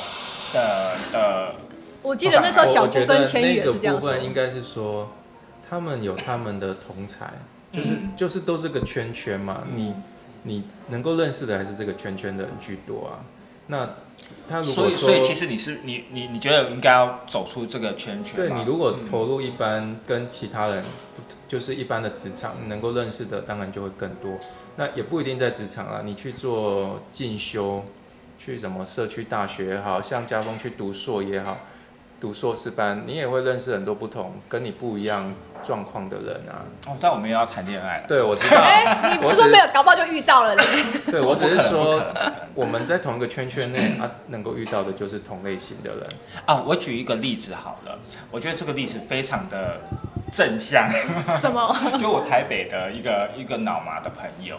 [0.53, 1.55] 的的，
[2.01, 5.11] 我记得那时候小我我觉姑跟千得那个羽也是这样说部分，应该是说，
[5.69, 7.33] 他们有他们的同才，
[7.71, 9.63] 就是、嗯就是都是个圈圈嘛。
[9.75, 9.93] 你
[10.43, 13.25] 你能够认识的还是这个圈圈的人居多啊。
[13.67, 13.89] 那
[14.47, 20.83] 他如所以果，所以其实你是你你你觉得应该要走出这个圈圈对你如果嗯投入一般跟其他人，
[21.47, 24.37] 就是一般的职场，能够认识的当然就会更多。
[24.75, 27.85] 那也不一定在职场啊，你去做进修，
[28.43, 31.57] 去什么社区大学也好，像家峰去读硕也好，
[32.19, 36.67] 读硕士班，你也会认识很多不同跟你不一样状况的人啊。
[36.87, 38.03] 哦，但我们也要谈恋爱了。
[38.05, 38.57] 对，我知道。
[38.59, 40.63] 哎，你不是说没有，搞不好就遇到了呢。
[41.09, 42.03] 对我只是说
[42.53, 46.09] 我们在同一个圈圈内啊，能够遇到的就是同类型的人。
[46.45, 47.97] 啊，我举一个例子好了，
[48.29, 49.79] 我觉得这个例子非常的
[50.33, 50.89] 正向，
[51.39, 51.73] 什么？
[51.97, 54.57] 就我台北的一个一个脑麻的朋友。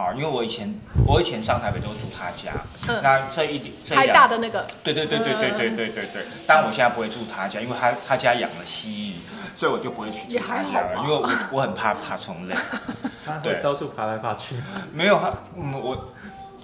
[0.00, 0.74] 好，因为我以前
[1.06, 2.52] 我以前上台北都住他家，
[2.88, 6.22] 嗯那这一点这一台两大的那个，对对对对对对对对对。
[6.46, 9.14] 但我现在不会住他家，因为他他家养了蜥蜴，
[9.54, 12.54] 所以我就不会去住他家了，因为我我很怕爬虫类。
[13.44, 14.56] 对到处爬来爬去。
[14.90, 16.08] 没有他，嗯，我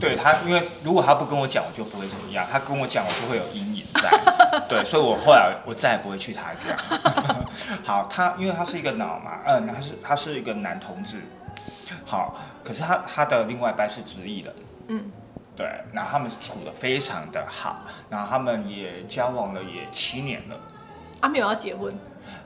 [0.01, 4.11] 对他，因为如果他不跟我讲，我就不会怎么样；他跟我讲，我就会有阴影在。
[4.67, 6.75] 对，所以我后来我再也不会去他家。
[7.85, 11.21] 好，他因为他是一个脑嘛，嗯，他是他是一个男同志。
[12.05, 14.55] 好，可是他他的另外一半是直译的，
[14.89, 15.11] 嗯，
[15.57, 20.57] 对，然后他们处的非常的好，然后他们也交往了也七年了。
[21.21, 21.95] 阿没有要结婚，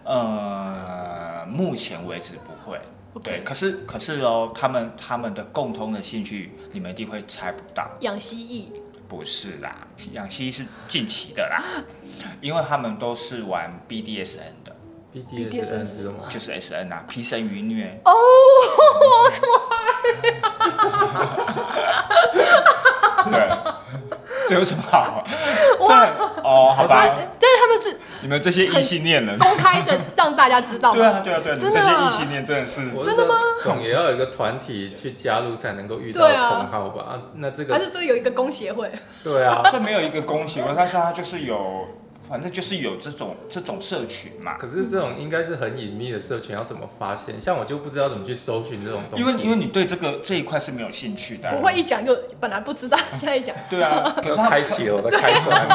[0.04, 2.78] 呃，目前为止不会。
[3.24, 8.68] 对，可是可是哦，他们他们的共通的兴趣，你们一定会猜不到，养蜥蜴，
[9.08, 9.76] 不是啦，
[10.12, 11.60] 养蜥蜴是近期的啦，
[12.40, 14.59] 因为他们都是玩 BDSN 的，
[15.14, 16.24] BDSN 是什么？
[16.28, 18.00] 就是 SN 啊，皮绳愉虐。
[18.04, 18.12] 哦，
[23.30, 23.50] 对，
[24.48, 25.24] 这有什么好？
[25.86, 25.92] 这
[26.42, 27.06] 哦，好吧，
[27.38, 31.20] 但是他们是你们这些异性恋人，公开的，让大家知道对啊吗？
[31.24, 37.02] 对啊对啊，你们这些异性恋真的是我真的吗总也要有一个团体去加入才能够遇到同好吧？
[37.02, 38.90] 啊，那这还个是这有一个工协会？
[39.24, 39.62] 对啊。
[39.70, 41.88] 这没有一个公协会，但是它就是有，
[42.30, 44.56] 反正就是有这种这种社群嘛。
[44.56, 47.40] 可是这种应该是很隐秘的社群，要怎么发现？
[47.40, 49.24] 像我就不知道怎么去搜寻这种东西。
[49.24, 55.68] 因为因为你对这个这一块是没有兴趣的啊、不会一讲就本来不知道，现在一讲，对啊，可是他开启了我的开关。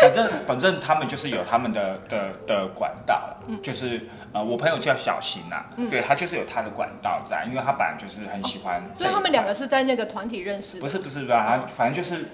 [0.00, 4.00] 反正反正他们就是有他们的的的管道，就是
[4.32, 10.80] 呃，我朋友叫小新呐、对他就是有他的管道在，因为他本来就是很喜欢所以他们两个是在那个团体认识的。
[10.80, 12.24] 不是不是吧，他反正就是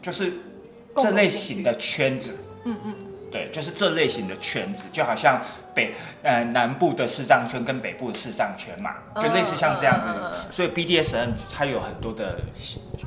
[0.00, 0.32] 就是
[0.96, 2.94] 这类型的圈子，嗯嗯，
[3.30, 5.40] 对，就是这类型的圈子，就好像
[5.74, 10.06] 北呃南部的视障圈跟北部的视障圈嘛，就类似像这样子。
[10.08, 12.38] 嗯嗯嗯嗯所以 BDSN 它有很多的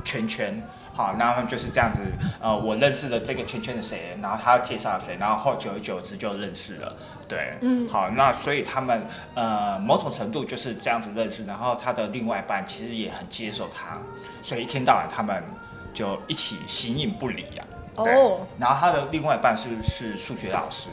[0.04, 0.62] 圈圈，
[0.94, 2.00] 好，那他们就是这样子，
[2.40, 6.96] 呃，我认识了这个圈圈的谁，然后他介绍谁，然后后久而久之就认识了，
[7.28, 13.98] 对，嗯好，那所以他们呃某种程度就是这样子认识，然后他的另外一半其实也很接受他，
[14.42, 15.44] 所以一天到晚他们
[15.94, 17.65] 就一起形影不离呀、对
[17.96, 20.90] 哦，然后他的另外一半是是数学老师，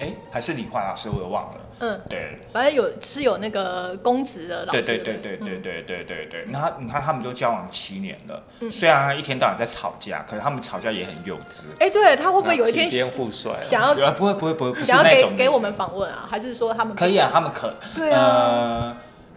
[0.00, 6.46] 哎，还是理化老师，我也忘了，嗯，对，反正有是有那个公职的老对师，对对对对嗯对对对对。
[6.50, 11.66] 然后你看他们都交往七年了，嗯虽然一天到晚在吵架，可是他们吵架也很幼稚。
[11.78, 12.90] 哎，对他会不会有一天？
[13.62, 16.26] 想要呃，不会不会不会，不是想要给给我们访问啊？
[16.28, 18.96] 还是说他们不可以啊，他们可对啊，呃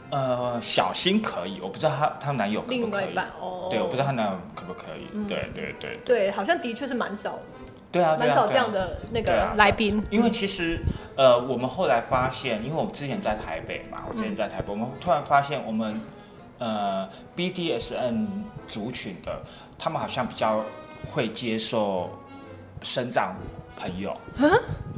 [0.10, 3.16] 呃小新可以，我不知道她她男友可不可以。
[3.70, 5.08] 对，我不知道她男友可不可以。
[5.14, 5.28] 嗯。
[5.28, 6.00] 对对对。
[6.06, 7.40] 对，好像的确是蛮少，
[7.92, 10.04] 对啊，对啊蛮少这样的那个来宾。
[10.10, 10.80] 因为其实，
[11.16, 16.00] 呃，我们后来发现，因为我们之前在台北嘛，我之前在台北，我们突然发现我们，
[16.60, 18.28] 呃，BDSN
[18.68, 19.42] 族群的，
[19.78, 20.64] 他们好像比较
[21.12, 22.10] 会接受
[22.82, 23.36] 生长
[23.76, 24.16] 朋友。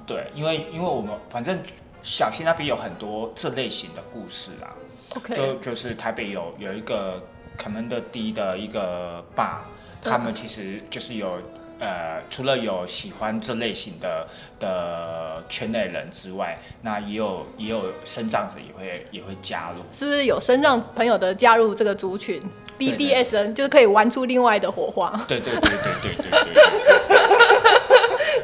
[0.06, 1.58] 对，因为因为我们反正
[2.04, 4.97] 小新那边有很多这类型的故事啊，就
[5.36, 7.22] 就就是台北有有一个
[7.58, 9.66] commander d 的一个爸
[10.02, 11.40] 他们其实就是有
[11.80, 14.28] 呃除了有喜欢这类型的
[14.60, 19.84] 的圈内人之外那也有也有生长者也会也会加入。
[19.92, 22.42] 是不是有生长朋友的加入这个族群
[22.80, 25.20] ？bdsn 就是可以玩出另外的火花。
[25.28, 25.70] 对对对
[26.02, 27.27] 对对对。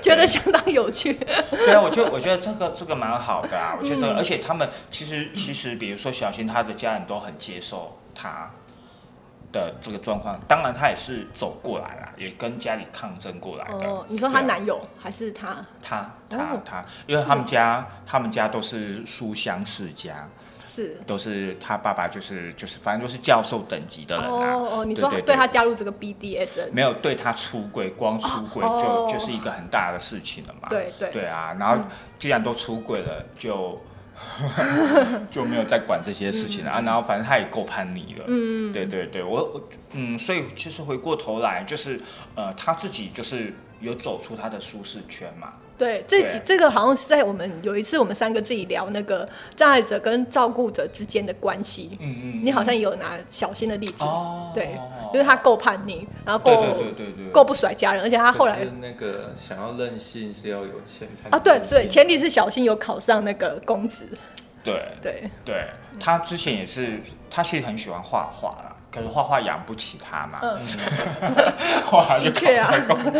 [0.03, 1.13] 觉得相当有趣。
[1.49, 1.81] 对啊！
[1.81, 8.51] 我觉得我觉得这个这个蛮好的啊，我觉得这个，嗯而且他们其实其实比如说小新他的家人都很接受他。
[9.53, 13.85] 的这个状况，当然他也是走过来了，也跟家里抗争过来的。
[13.85, 15.63] 哦，你说她对啊男友还是他？
[15.79, 20.27] 他他哦他，因为他们家他们家都是书香世家，
[20.73, 20.97] 是。
[21.05, 24.55] 都是他爸爸就是就是反正都是教授等级的人啊。
[24.55, 30.69] 哦哦，你说对他加入这个 BDSN，没有对他出轨，光出轨就、哦就是一个很大的事情了嘛。
[30.69, 31.83] 对对对啊，然后
[32.17, 33.79] 既然都出轨了，就
[35.29, 36.81] 就没有再管这些事情了、啊。
[36.81, 38.25] 然后反正他也够叛逆了。
[38.27, 41.99] 嗯，对对对，我我嗯，所以其实回过头来，就是
[42.35, 45.53] 呃，他自己就是有走出他的舒适圈嘛。
[45.77, 46.41] 对，这几对。
[46.45, 54.77] 这个好像是在我们有一次我们三个自己聊那个障碍者跟照顾者之间的关系，嗯嗯你好像也有拿小新的例子，哦，对，
[55.11, 64.07] 就是他够叛逆，然后对够对对对对，够不甩家人，而且他后来是那个想要任性是要有钱才啊，对对，前提是小新有考上那个公职，
[64.63, 65.67] 对对，对，
[65.99, 70.59] 他之前也是，他其实很喜欢画画啦，可是画画养不起他嘛，嗯，
[71.89, 72.71] 后来就考的确啊。
[72.87, 73.19] 到公职。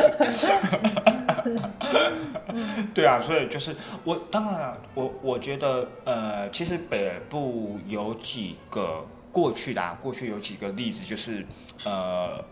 [2.94, 11.46] 对啊，所以就是我，当然了我我觉得，呃，其实北部有几个过去的、啊，过去有几个例子，就是
[11.86, 12.44] 呃，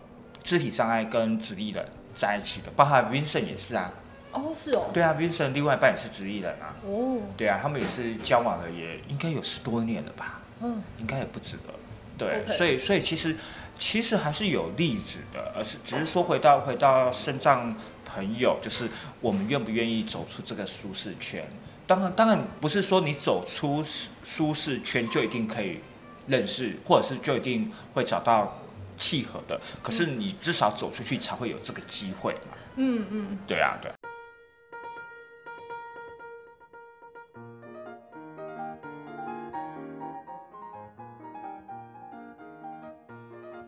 [0.42, 3.92] 肢体障碍跟直立人在一起的，包含 Vincent 也是啊，
[4.32, 11.74] 哦，是哦，对啊，Vincent 另外一半也是直立人啊，哦，对啊，他们也是交往了也应该有十多年了吧，嗯，应该也不止了。
[12.18, 13.34] 对所以所以其实
[13.78, 17.74] 其实还是有例子的，而是只是说回到回到身障
[18.04, 18.88] 朋友，就是
[19.20, 21.44] 我们愿不愿意走出这个舒适圈。
[21.86, 25.80] 当然当然不是说你走出舒舒适圈就一定可以
[26.28, 28.58] 认识，或者是就一定会找到
[28.96, 32.56] 契合的，可是你至少走出去才会有这个机会嘛。
[32.76, 33.94] 嗯嗯，对啊，对啊。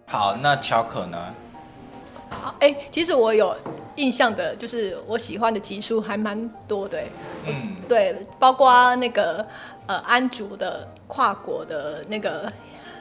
[0.06, 1.34] 好，那乔可呢？
[2.44, 3.56] 好，哎，其实我有
[3.96, 7.06] 印象的，就是我喜欢的集数还蛮多的，哎
[7.46, 9.46] 嗯，对，包括那个
[9.86, 12.52] 呃安竹的跨国的那个，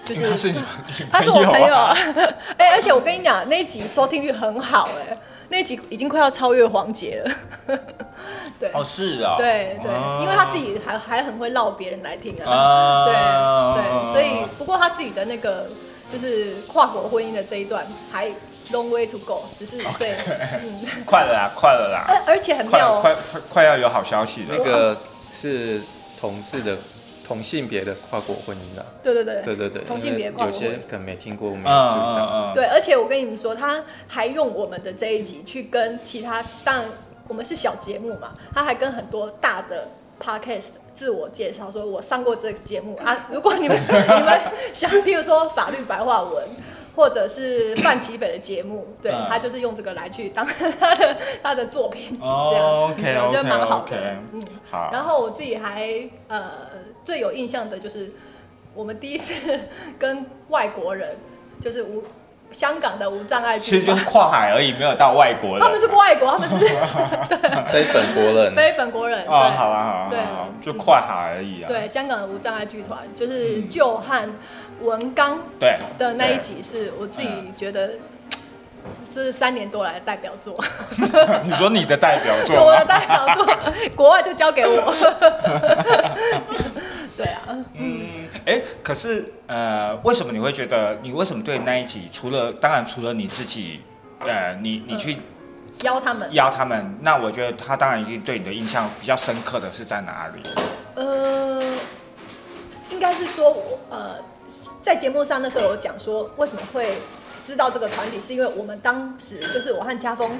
[0.06, 0.60] 就是他是你
[1.12, 1.76] 他是我朋友
[2.58, 5.18] 哎、而且我跟你讲，那一集收听率很好、哎，
[5.50, 7.78] 那集已经快要超越黄杰了。
[8.58, 12.50] 对，哦，是啊、哦，对对，哦因为他自己还还很会唠别人来听啊。
[12.50, 13.06] 啊，
[13.76, 15.68] 对对，所以不过他自己的那个
[16.10, 18.32] 就是跨国婚姻的这一段还
[18.72, 20.16] long way to go，只是对，
[20.62, 24.56] 嗯， 快了啦，快了啦，而而且很快妙哦，快快快要有好消息了。
[24.58, 24.98] 那个
[25.32, 25.82] 是
[26.20, 26.78] 同志的
[27.28, 28.86] 同性别的跨国婚姻啊。
[29.04, 30.90] 对对对对对对，同性别因为有些跨国婚姻。
[30.90, 32.30] 可能没听过，我没嗯有知道。
[32.32, 36.86] 嗯嗯，对，而且我跟你们说，他还用我们的这一集去跟其他，当然
[37.28, 39.88] 我们是小节目嘛，他还跟很多大的
[40.22, 43.28] podcast 自我介绍，说我上过这个节目啊。
[43.32, 44.40] 如果你们 你们
[44.74, 46.44] 想，譬如说法律白话文。
[46.96, 53.86] 或者是范奇斐的节目，对、嗯他就是用这个来去当他的他的作品集这样，哦，OK 嗯我觉得蛮好
[54.34, 54.44] 嗯。
[54.70, 54.90] 好。
[54.94, 55.90] 然后我自己还
[56.28, 56.52] 呃
[57.04, 58.12] 最有印象的就是
[58.76, 59.60] 我们第一次
[59.98, 61.18] 跟外国人，
[61.62, 62.04] 就是无
[62.52, 65.80] 香港的无障碍其剧其实就是跨海而已，没有到外国他们。
[65.80, 66.58] 是外国，他们是
[67.72, 69.26] 非本国人，非本国人。
[69.26, 70.20] 哦，好啊，好啊，对
[70.62, 71.68] 就跨海而已啊。
[71.68, 74.30] 对，香港的无障碍剧团就是嗯旧汉
[74.82, 77.92] 文刚对的那一集，是我自己嗯觉得
[79.14, 80.62] 是三年多来的代表作，
[81.44, 82.86] 你说你的代表作我的？
[82.86, 83.46] 代表作，
[83.96, 84.94] 国外就交给我。
[87.16, 87.42] 对啊，
[87.76, 93.82] 嗯，哎，可是呃，为什么你会觉得你为什么对那一集，除了当然除了你自己，
[94.20, 95.18] 呃，你你去
[95.84, 96.28] 邀他们。
[96.34, 100.42] 邀他们，那我觉得他当然一定对你的印象比较深刻的是在哪里？
[100.96, 101.62] 呃，
[102.90, 104.16] 应该是说我呃，
[104.84, 106.98] 在节目上那时候有讲说，为什么会
[107.42, 110.38] 知道这个团体，是因为我们当时就是我和家峰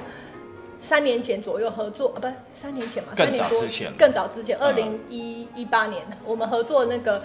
[0.82, 7.24] 三年前左右合作，啊，不是三年前嘛，更三年多早之前更早之前，二嗯零一一八年，我们合作那个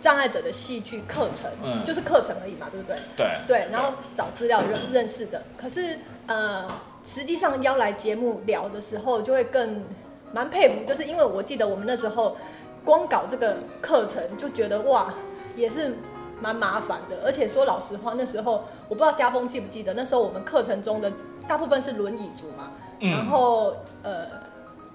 [0.00, 2.96] 障碍者的戏剧课程，嗯就是课程而已嘛，对不对？
[3.16, 5.42] 对对，然后找资料认认识的。
[5.56, 5.98] 可是
[6.28, 6.68] 呃，
[7.04, 9.84] 实际上邀来节目聊的时候，就会更
[10.32, 12.36] 蛮佩服，就是因为我记得我们那时候
[12.84, 15.12] 光搞这个课程，就觉得哇，
[15.56, 15.94] 也是
[16.42, 17.18] 蛮麻烦的。
[17.24, 21.12] 而且说老实话，那时候我不知道家峰记不记得，那时候我们课程中的
[21.46, 23.10] 大部分是轮椅族嘛，嗯。
[23.10, 24.26] 然后呃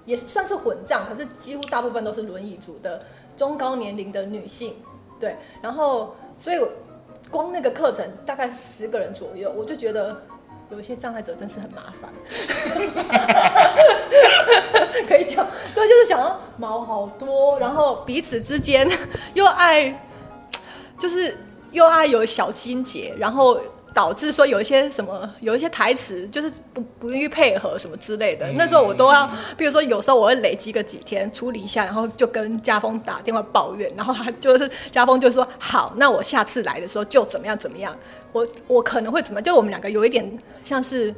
[0.04, 3.02] 也算是混账，可是几乎大部分都是轮椅族的
[3.36, 4.76] 中高年龄的女性，
[5.20, 6.58] 对，然后所以
[7.30, 10.22] 光那个课程大概十个人左右，我就觉得
[10.70, 12.10] 有一些障碍者真是很麻烦，
[15.06, 18.88] 可以讲，对，就是想要毛好多，然后彼此之间
[19.34, 20.07] 又爱，
[20.98, 21.36] 就是
[21.72, 23.60] 又爱有小心结，然后
[23.94, 28.46] 导致说有一些什么，有一些台词就是不不愿意配合什么之类的。
[28.52, 37.96] 那时候我都要，比如说有时候我会累积个几天处理一下，然后就跟家峰打电话抱怨，然后他就是家峰就说好，那我下次来的时候就怎么样怎么样，
[38.32, 41.12] 我我可能会怎么，就我们两个有一点像是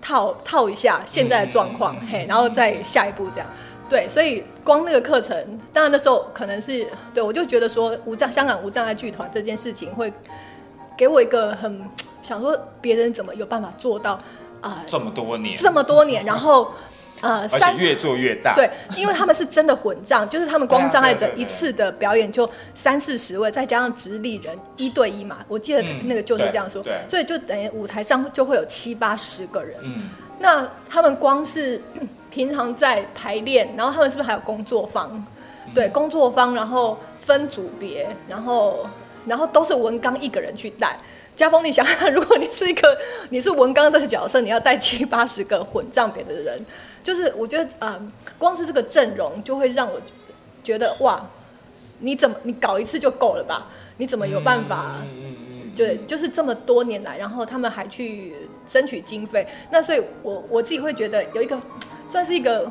[0.00, 3.48] 套套一下现在的状况，嘿，然后再下一步这样。
[3.90, 5.36] 对，所以光那个课程，
[5.72, 10.10] 当然那时候可能是对我就觉得说无障香港无障碍剧团这件事情会
[10.96, 11.84] 给我一个很
[12.22, 14.18] 想说别人怎么有办法做到
[14.60, 16.70] 啊、这么多年，这么多年，然后
[17.22, 18.54] 呃而三且越做越大。
[18.54, 29.78] 对，因为他们是真的混账，就是他们光障碍者一次的表演就三四十位，再加上直立人一对一嘛，我记得嗯那个就是这样说，所以就等于舞台上就会有七八十个人。
[29.82, 35.24] 嗯，那他们光是嗯平常在排练，然后他们是不是还有工作坊？
[35.74, 38.86] 对，工作坊，然后分组别，然后
[39.26, 40.98] 然后都是文刚一个人去带。
[41.36, 42.96] 家峰，你想想，如果你是一个
[43.30, 46.60] 你是文刚这个角色，你要带七八十个混账别的人，
[47.02, 50.00] 就是我觉得啊、呃光是这个阵容就会让我
[50.62, 51.22] 觉得哇，
[52.00, 53.68] 你怎么你搞一次就够了吧？
[53.98, 54.96] 你怎么有办法？
[55.02, 58.34] 嗯嗯嗯，对，就是这么多年来，然后他们还去
[58.66, 61.58] 争取经费，那所以我我自己会觉得有一个
[62.10, 62.70] 算是一个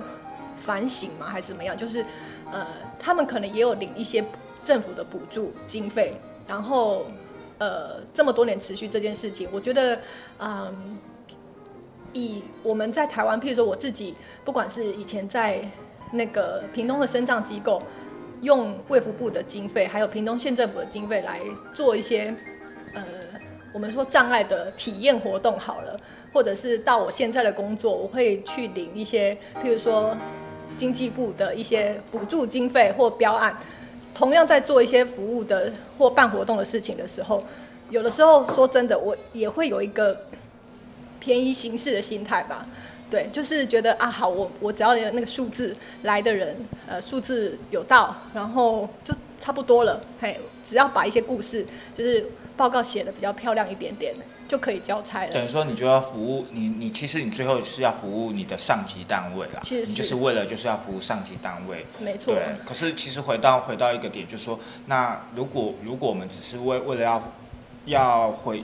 [0.60, 1.76] 反省嘛，还是怎么样？
[1.76, 2.06] 就是
[2.52, 2.68] 呃，
[3.00, 4.24] 他们可能也有领一些
[4.64, 6.14] 政府的补助经费，
[6.48, 7.08] 然后
[7.58, 10.00] 呃这么多年持续这件事情，我觉得
[10.40, 11.00] 嗯。
[12.12, 15.62] 以我们在台湾，譬如说我自己，不管是以前在
[16.12, 17.80] 那个屏东的生障机构，
[18.42, 21.40] 用卫福部的经费，还有屏东县政府的经费来
[21.72, 22.36] 做一些
[22.96, 23.04] 呃，
[23.72, 26.00] 我们说障碍的体验活动好了，
[26.34, 30.16] 或者是到我现在的工作，我会去领一些，譬如说
[30.78, 33.58] 经济部的一些补助经费或标案，
[34.14, 37.44] 同样在做一些服务的或办活动的事情的时候，
[37.90, 40.26] 有的时候说真的，我也会有一个
[41.20, 42.66] 便宜形式的心态吧。
[43.10, 46.56] 对，就是觉得啊，好，我我只要那个数字来的人，
[46.88, 50.00] 呃，数字有到，然后就差不多了。
[50.22, 51.66] 嘿，只要把一些故事，
[51.96, 52.24] 就是
[52.56, 54.14] 报告写的比较漂亮一点点，
[54.50, 55.32] 就可以交差了。
[55.32, 61.86] 等于说你就要服务你，你其实你最后是要服务你的上级单位啦，其实你就是为了就是要服务上级单位。
[62.00, 67.24] 没错，对，可是其实回到回到一个点，就是说，那如果如果我们只是为为了要
[67.86, 68.64] 要回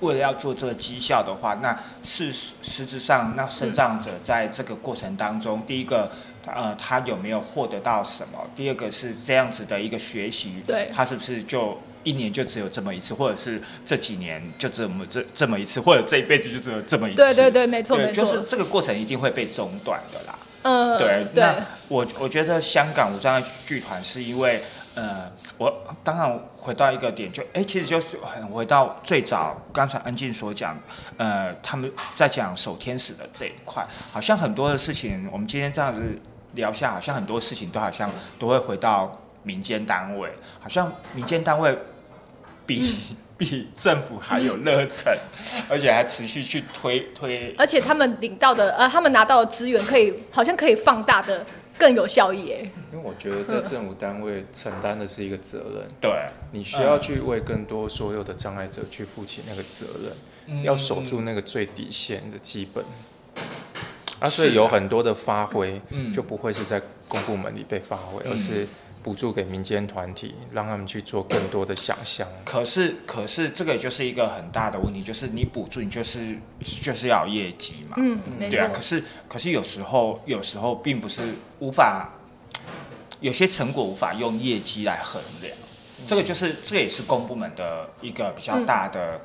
[0.00, 6.10] 为了要做这个绩效的话，那是实质上那生长者在这个过程当中，第一个。
[6.46, 8.38] 呃，他有没有获得到什么？
[8.56, 17.16] 第二个是这样子的一个学习，对他是不是就一年就只有这么一次，或者是这几年就这么这这么一次，或者这一辈子就只有这么一次？
[17.16, 20.38] 对对对，没错对没错，就是这个过程一定会被中断的啦。
[20.62, 21.56] 嗯，对，对那
[21.88, 24.60] 我我觉得香港无障碍剧团是因为，
[24.94, 25.72] 呃，我
[26.04, 30.78] 当然回到一个点就，哎，其实就是很回到最早刚才安静所讲，
[31.16, 36.02] 呃，他们在讲守天使的这一块，好像很多的事情，我们今天这样子
[36.52, 40.30] 聊下，好像很多事情都好像都会回到民间单位，
[40.60, 41.76] 好像民间单位
[42.66, 42.94] 比、
[43.38, 45.12] 比政府还有热忱，
[45.68, 47.54] 而且还持续去推推。
[47.56, 51.44] 而且他们领到的呃，他们拿到的资源可以好像可以放大的
[51.78, 52.70] 更有效益耶。
[52.92, 56.10] 因为我觉得在政府单位承担的是一个责任，对，
[56.52, 59.86] 你需要去为更多所有的障碍者去负起那个责
[60.46, 62.84] 任，要守住那个最底线的基本。
[64.20, 68.66] 啊，所以有很多的发挥，嗯就不会是在公部门里被发挥，而是
[69.02, 72.28] 补助给民间团体，让他们去做更多的想象。
[72.44, 77.96] 可是，可是这个就是一个很大的问题，就是你补助，你就是就是要有业绩嘛。
[77.98, 78.70] 嗯，没错对啊，。
[78.72, 81.22] 可是可是有时候有时候并不是
[81.60, 82.10] 无法，
[83.20, 85.56] 有些成果无法用业绩来衡量，
[86.06, 89.20] 这个就是这个也是公部门的一个比较大的、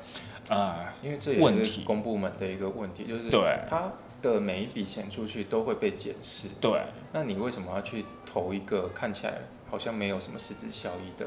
[0.48, 6.48] 呃因为这也是问题公部门的一个问题，就是对他的每一笔钱出去都会被检视。
[6.60, 6.80] 对
[7.12, 8.04] 那你为什么要去
[8.36, 9.38] 投一个看起来
[9.70, 11.26] 好像没有什么实质效益的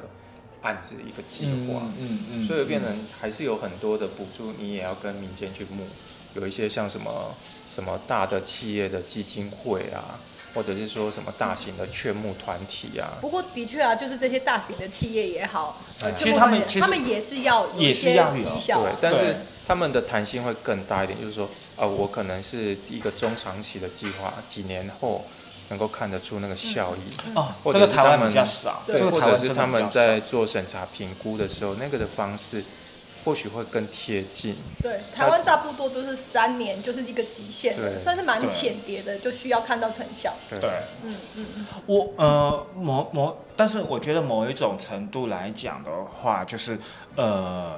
[0.61, 1.81] 案子一个计划？
[1.97, 5.87] 嗯嗯所以变成还是有很多的补助，你也要跟民间去募，
[6.35, 7.33] 有一些像什么
[7.67, 10.19] 什么大的企业的基金会啊，
[10.53, 18.85] 或者是说什么大型的劝募团体啊，不过的确啊，就是这些大型的企业也好，呃，其实他们他们也是要也是要有绩效。
[19.01, 19.35] 但是
[19.67, 25.25] 他们的弹性会更大一点，就是说，啊，我可能是一个中长期的计划，几年后
[25.69, 27.33] 能够看得出那个效益。
[27.35, 32.63] 哦，或这个台湾者是他们比较少，对这个或者是他们在做审查评估的时候，那个的方式
[33.25, 34.55] 或许会更贴近。
[34.81, 40.33] 对，台湾差不多都是三年，就是一个极限，对算是蛮对浅碟的，就需要看到成效。
[40.49, 40.69] 对对。
[41.03, 46.79] 嗯嗯嗯，我呃某某，但是我觉得某一种程度来讲的话，就是
[47.15, 47.73] 呃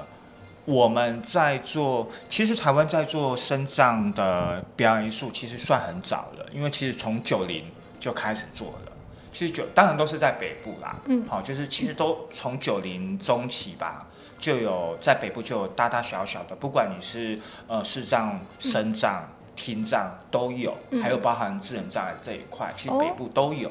[0.64, 7.64] 我们在做，其实台湾在做身障的表演艺术，其实算很早了，因为其实从九零
[8.02, 8.92] 就开始做了。
[9.30, 14.08] 其实九当然都是在北部啦，嗯好，就是其实都从九零中期吧，
[14.40, 17.38] 就有在北部就有大大小小的，不管你是
[17.68, 23.70] 呃视障、身障、听障都有，嗯还有包含智能障碍这一块，其实哦北部都有。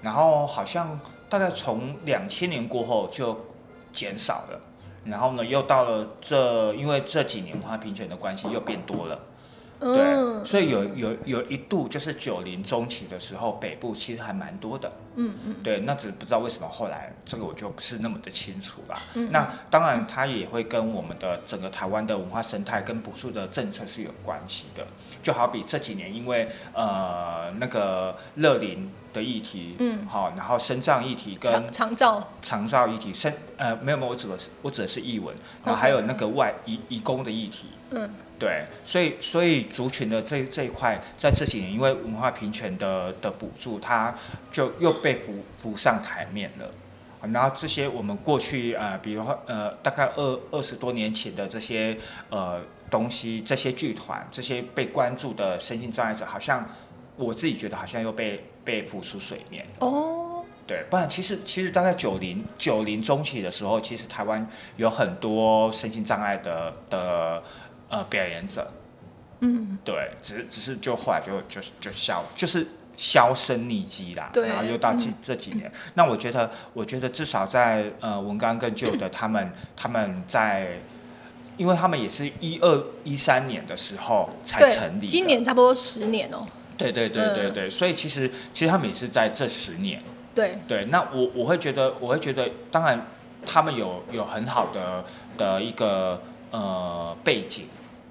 [0.00, 0.98] 然后好像
[1.28, 3.38] 大概从两千年过后就
[3.92, 4.60] 减少了，
[5.04, 9.18] 然后呢又到了这，因为这几年文化平权的关系又变多了。
[9.80, 14.90] 对，嗯所以有有有一度就是九零中期的时候，北部其实还蛮多的。
[15.20, 18.96] 嗯嗯，对，那只不知道为什么后来这个我就不是那么的清楚啦。
[19.14, 24.86] 嗯那当然，它也会跟我们的整个台湾的文化生态跟补助的政策是有关系的。
[25.22, 37.66] 就好比这几年因为呃那个乐林的议题，嗯好，然后深藏议题跟长长照，长照议题，深呃没有没有，我指的是我指的是译文，然后还有那个外移移工的议题。
[37.90, 38.08] 嗯
[38.38, 44.14] 对，所以所以族群的这这一块，在这几年因为文化平权的的补助，它
[44.52, 46.70] 就又被浮浮上台面了。
[47.32, 51.98] 然后这些我们过去呃，比如说呃，大概二二十多年前的这些
[52.30, 56.64] 呃东西，这些剧团，这些被关注的身心障碍者，好像
[57.16, 59.66] 我自己觉得好像又被被浮出水面。
[59.80, 67.42] 哦，对，不然其实其实大概九零九零中期的时候，其实台湾有很多身心障碍的的
[67.88, 68.70] 呃表演者，
[69.40, 72.66] 嗯，对，只只是就后来就就就消就是
[72.96, 80.78] 销声匿迹啦，对然后又到这这几年，那我觉得我觉得至少在呃文刚跟旧的他们他们在。
[81.58, 86.46] 因为他们也是一二一三年的时候才成立今年差不多十年哦。
[86.76, 90.00] 对对对对对，所以其实其实他们也是在这十年，
[90.32, 93.04] 对，对，那我我会觉得，我会觉得，当然
[93.44, 95.04] 他们有有很好的
[95.36, 96.22] 的一个
[96.52, 97.66] 呃背景，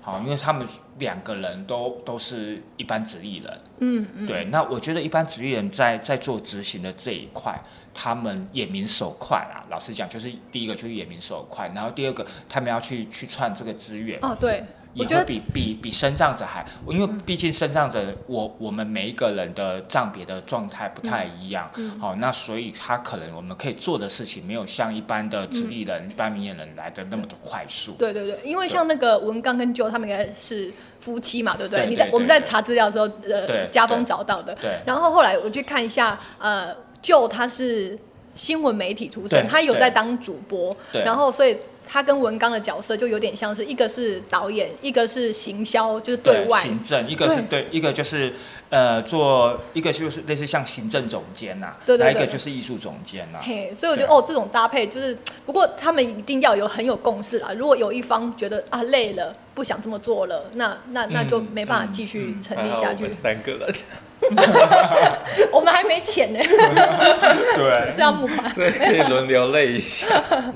[0.08, 0.66] 好，因为他们
[1.00, 7.62] 两个人都都是一般直立人，嗯嗯，对，那我觉得一般直立人在在做执行的这一块，
[7.94, 9.68] 他们眼明手快啊。
[9.70, 14.64] 老实讲，就是第一个就是眼明手快，然后第二个他们要去去串这个资源，哦对，
[14.98, 27.94] 也会比比比身障者还，因为毕竟身障者，我我们每一个人的障别的状态不太一样，嗯好、那所以他可能我们可以做的事情没有像一般的直立人、一般明眼人来的那么的快速。
[27.94, 31.86] 对对对，因为像那个文刚跟舅他们应该是夫妻嘛，对不对？
[31.88, 34.56] 你在我们在查资料的时候，呃，家风找到的。
[34.56, 37.98] 对然后后来我去看一下，呃，舅他是
[38.34, 46.60] 新闻媒体出身，他有在当主播，对然后所以他跟文刚的角色就有点像是一个是导演，一个是行销，就是对外。
[46.62, 48.34] 行政，一个是对，一个就是
[48.70, 57.50] 呃做一个就是类似像行政总监呐、对对那一个就是艺术总监呐、嘿，所以我觉得哦，这种搭配就是，不过他们一定要有很有共识啦。
[57.58, 63.10] 如果有一方觉得啊累了，不想这么做了，那那那就没办法继续成立下去。
[63.12, 63.74] 三个人，
[65.52, 66.40] 我们还没钱呢，
[67.56, 68.50] 对是要募款。
[68.54, 70.08] 所以可以轮流累一下。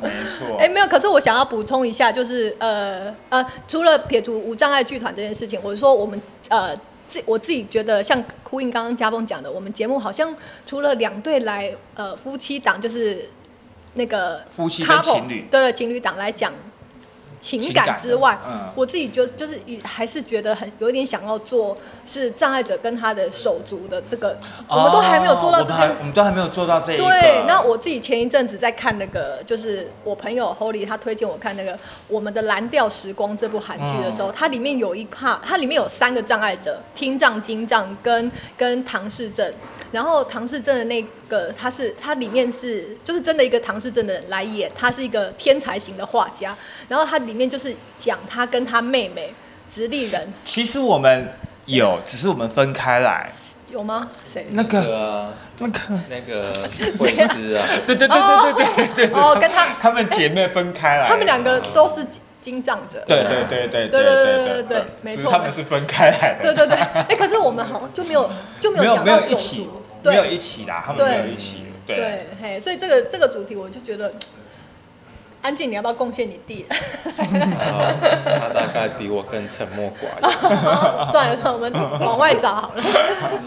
[0.01, 0.57] 没错。
[0.59, 6.75] 哎、没有，可是我想要补充一下，就是呃呃，除了撇除无障碍剧团这件事情，我说我们呃
[7.11, 10.33] 自我自己觉得，像呼应刚刚嘉峰讲的，我们节目好像
[10.65, 13.29] 除了两对来呃夫妻档，就是
[13.95, 15.45] 那个夫妻跟 couple，情侣。
[15.51, 16.53] 对情侣档来讲
[17.41, 21.75] 情情感之外，嗯我自己就就是也还是觉得很有一点想要做
[22.05, 24.37] 是障碍者跟他的手足的这个，
[24.69, 27.03] 我们都还没有做到这件我们都还没有做到这一个。
[27.03, 31.73] 对，那我自己前一阵子在看那个，就是我朋友 Holy 他推荐我看那个
[32.07, 39.51] 《我们的蓝调时光》这部韩剧的时候，它里面有一 part，它里面有三个障碍者，听障、精障跟跟唐氏症。
[39.91, 46.55] 然后唐氏症的那个，他是他里面是就是真的一个唐氏症的人来演，他是一个天才型的画家。
[46.87, 49.33] 然后他里面就是讲他跟他妹妹
[49.69, 51.33] 直立人其实我们
[51.65, 53.29] 有，只是我们分开来。
[53.69, 54.09] 有吗？
[54.25, 54.47] 谁？
[54.51, 55.79] 那个那个，
[56.09, 56.51] 那个
[56.99, 62.05] 惠子啊，对对对对对对对对，哦跟他他们姐妹分开来，他们两个都是
[62.41, 63.01] 精障者。
[63.07, 66.53] 对对对对对对对对对对没错他们是分开来的。
[66.53, 66.77] 对对对，
[67.07, 68.29] 哎、可是我们好像就没有
[68.59, 69.69] 就没没有没有讲到有一起
[70.03, 71.57] 没有一起啦，他们没有一起。
[71.85, 74.13] 对，对，嘿，所以这个这个主题我就觉得，
[75.41, 76.65] 安静，你要不要贡献你弟？
[76.69, 76.75] 好
[77.19, 80.31] 他大概比我更沉默寡言。
[81.11, 82.83] 算了算了，我们往外找好了。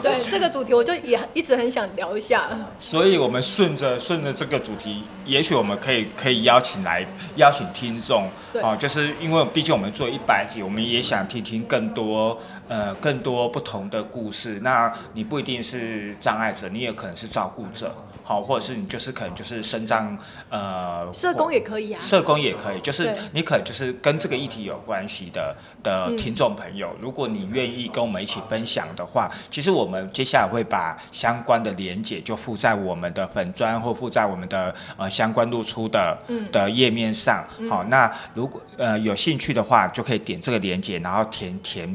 [0.02, 2.48] 对这个主题，我就也一直很想聊一下。
[2.80, 12.36] 所以我们顺着顺着这个主题，也许我们可以可以邀请来邀请听众，对哦，就是因为毕竟我们做一百集，我们也想听听更多
[12.68, 14.58] 呃更多不同的故事。
[14.62, 20.18] 那你不一定是障碍者，你也可能是照顾者，好，或者是你就是可能就是身障
[20.48, 37.44] 呃社工也可以啊，社工也可以，就是你可能就是跟这个议题有关系的的嗯听众朋友，如果你愿意跟我们一起分享的话，其实我们接下来会把相关的连结就附在我们的粉砖或附在我们的呃相关露出的嗯的页面上。
[37.68, 41.94] 好，那如果呃有兴趣的话，就可以点这个连结，然后填填。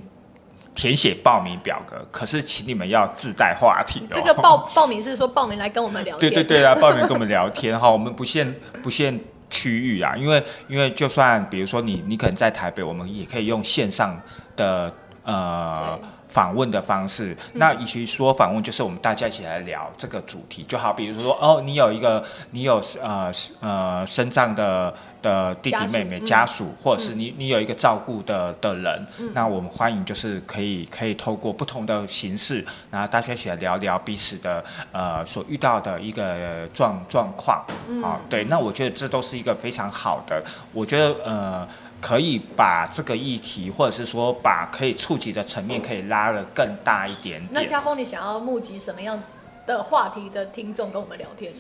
[0.80, 4.14] 填写报名表格，可是请你们要自带话题哦。
[4.14, 6.32] 这个报报名是说报名来跟我们聊天。
[6.32, 9.20] 对对对啊，报名跟我们聊天 哈，我们不限不限
[9.50, 14.18] 区域啊，因为因为就算比如说你你可能在台北，我们也可以用线上
[14.56, 14.94] 的
[15.26, 17.36] 呃对访问的方式。
[17.54, 24.94] 那与其说访问，就是我们大家一起来聊这个主题，就好比如说哦，你有一个你有呃呃身障的。
[25.22, 34.64] 的弟弟妹妹、嗯家属，或者是你你有一个照顾的的人，那我们欢迎就是可以可以透过不同的形式，然后大家一起来聊聊彼此的
[34.94, 37.62] 呃所遇到的一个状状况。
[38.02, 41.68] 好，对，那我觉得这都是一个非常好的，我觉得呃。
[42.02, 47.50] 可以把这个议题，或者是说把可以触及的层面，可以拉得更大一点点。
[47.52, 49.22] 那嘉峰，你想要募集什么样
[49.66, 51.60] 的话题的听众跟我们聊天呢？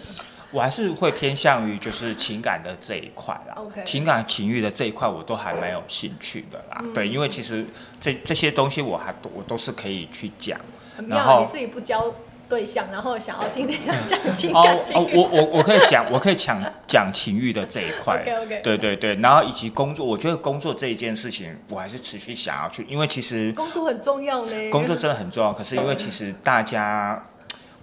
[0.51, 6.79] 我还是会偏向于就是情感的这一块啦 OK 情感情欲的这一块我都还蛮有兴趣的啦。
[6.81, 7.63] 嗯对，因为其实
[7.99, 10.59] 这这些东西我还我都是可以去讲。
[10.97, 12.11] 很然后妙，你自己不交
[12.49, 18.23] 对象，然后想要听人家讲情 哦哦，我我我可以讲，我可以讲讲情欲的这一块。
[18.63, 24.69] 对对对，然后以及工作，我觉得工作这一件事情，我还是持续想要去，因为其实工作很重要呢。
[24.71, 25.53] 工作真的很重要。
[25.53, 27.23] 可是因为其实大家，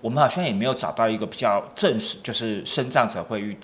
[0.00, 3.56] 我们好像也没有找到一个比较正式，就是生长者会遇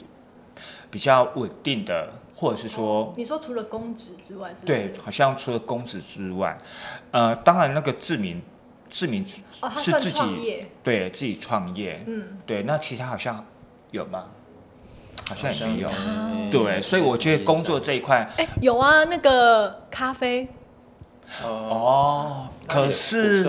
[0.88, 3.12] 比较稳定的，或者是说。
[3.16, 4.66] 你说除了公职之外，是不是？
[4.66, 6.56] 对，好像除了公职之外，
[7.10, 8.40] 呃，当然那个志明，
[8.92, 9.24] 志明
[9.62, 13.42] 哦，他是自己创业，对自己创业，嗯，对，那其他好像
[13.90, 14.26] 有吗？
[15.26, 15.90] 好像也没有。
[16.06, 20.46] 嗯对，所以我觉得工作这一块，哎，有啊，那个咖啡，
[21.44, 23.48] 哦，可是。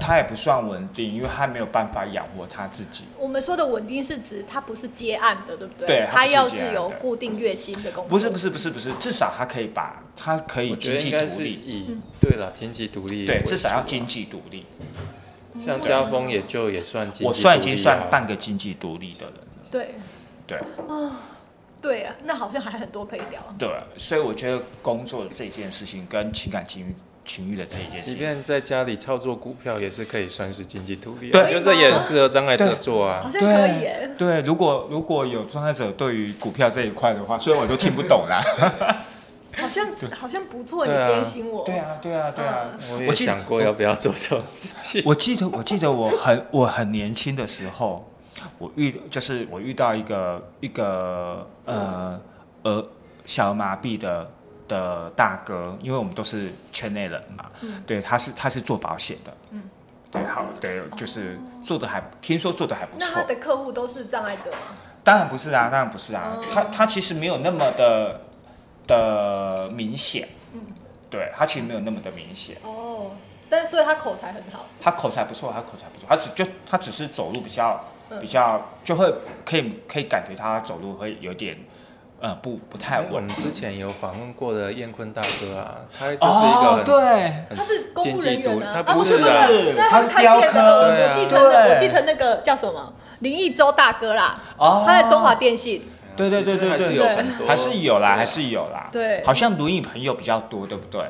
[0.00, 3.04] 他也不算稳定，因为他没有办法养活他自己。
[3.18, 5.86] 我们说的稳定是指他不是接案的，对不对？
[5.86, 14.64] 对他要是有固定月薪的工作，不是不是不是不是，至少他可以把他可以经济独立，以对了经济独立对，至少要经济独立。
[15.60, 19.40] 像家风也就也算经济我算已经独立啊算半个经济独立的人了，
[19.70, 19.94] 对。
[20.46, 20.58] 对
[21.80, 23.40] 对啊，那好像还很多可以聊。
[23.58, 31.32] 对，所以我觉得工作这件事情跟情感情欲情欲的这一件事情，即便在家里操作股票，也是可以算是经济独立、啊。
[31.32, 33.30] 对我觉得这也很适合障碍者做啊好啊。
[33.32, 38.42] 像可以耶，对，如果如果有障碍者对于股票这一块的话，虽然我都听不懂啦。
[39.58, 41.64] 好像好像不错，你点醒我。
[41.64, 42.68] 对啊，对啊，对啊。
[42.90, 45.02] 我也想过要不要做这种事情。
[45.06, 48.06] 我记得，我记得我很我很年轻的时候，
[48.58, 52.20] 我遇就是我遇到一个一个呃
[52.62, 52.88] 呃
[53.24, 54.30] 小儿麻痹的
[54.68, 57.46] 的大哥，因为我们都是圈内人嘛，
[57.86, 59.62] 对，他是他是做保险的，嗯，
[60.10, 63.08] 对，好，对，就是做的还听说做的还不错。
[63.08, 64.58] 那他的客户都是障碍者吗？
[65.04, 66.44] 当然不是啊，当然不是啊，哦。
[66.52, 68.20] 他他其实没有那么的
[68.86, 70.60] 的明显，嗯。
[71.08, 73.12] 对他其实没有那么的明显，哦，
[73.48, 74.66] 但所以他口才很好。
[74.82, 79.12] 他口才不错，他口才不错，他只就他只是走路比较嗯比较就会
[79.44, 81.56] 可以可以感觉他走路会有点
[82.20, 83.10] 呃不不太稳。
[83.12, 83.28] 我们。
[83.28, 89.18] 之前有访问过的燕坤大哥啊，他就是一哦个，很对，他是公务人员啊，他啊不是
[89.88, 90.58] 他是雕刻。
[90.58, 92.92] 我继承的，我继承那个叫什么？
[93.20, 94.84] 林义洲大哥啦，哦。
[94.86, 95.82] 他在中华电信。
[96.16, 98.88] 对对对对对还是有啦，还是有啦。
[98.90, 99.22] 对。
[99.24, 101.02] 好像轮椅朋友比较多，对不对？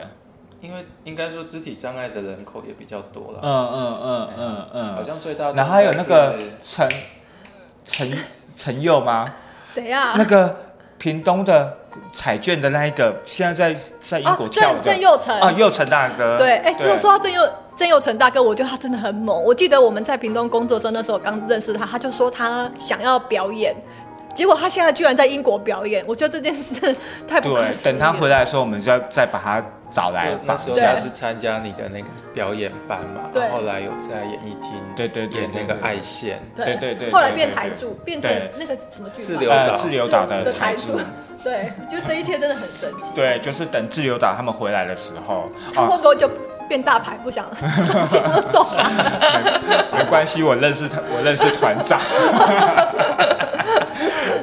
[0.60, 4.94] 因为应该说肢体障碍的人口也比较多了，嗯嗯嗯嗯嗯。
[4.94, 6.88] 好像最大的然后还有那个陈
[7.84, 8.18] 陈
[8.54, 9.34] 陈佑吗？
[9.72, 10.14] 谁啊？
[10.16, 10.56] 那个
[10.98, 11.76] 屏东的
[12.12, 16.38] 彩券的那一个，现在在在英国哦跳的郑郑佑成啊，佑成大哥。
[16.38, 17.42] 对，哎，就说到郑佑
[17.76, 19.42] 郑佑成大哥，我觉得他真的很猛。
[19.44, 23.76] 我记得我们在屏东工作的时候，那时候刚认识他，他就说他想要表演，
[24.36, 26.94] 结果他现在居然在英国表演，我觉得这件事
[27.26, 33.42] 太不可，思议等他回来的时候，我们就要再把他找来就那时候他是参加你的那个表演班嘛，对。
[33.42, 39.74] 然后后来有在演艺厅对对对演那个爱线，对对对后来变台柱，变成那个什么剧自流岛。
[39.74, 41.00] 自流岛的的台柱。
[41.42, 46.28] 对，就这一切真的很神奇。，对，就是等自由岛他们回来的时候，他 会啊，不会就
[46.68, 47.46] 变大牌，不想
[47.86, 48.90] 上节目手法？
[49.96, 51.98] 没关系，我认识他，我认识团长。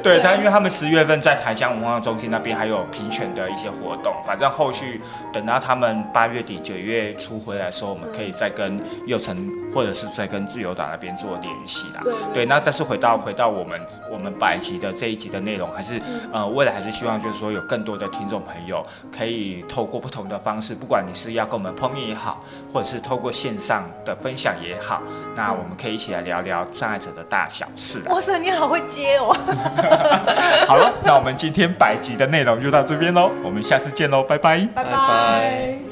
[0.04, 5.00] 对，但因为他们十月份在台江文化中心那边还有评选的一些活动，反正后续
[5.32, 12.00] 等到他们八月底九月初回来的时候，我们可以再跟佑成或者是再跟自由党那边做联系啦。
[12.02, 13.80] 对对，那但是回到回到我们
[14.12, 16.00] 我们百集的这一集的内容，还是、
[16.32, 25.02] 呃未来还是希望就是说有更多的听众朋友可以透过不同的方式，不管你是要跟我们碰面也好，或者是透过线上的分享也好，
[25.34, 28.12] 那我们可以一起来聊聊障碍者的大小事啦。
[28.12, 29.34] 哇塞，你好会接哦！
[30.66, 34.58] 好了，那我们今天百集的内容就到这边喽，我们下次见喽，拜拜。
[34.74, 35.83] 拜拜拜拜。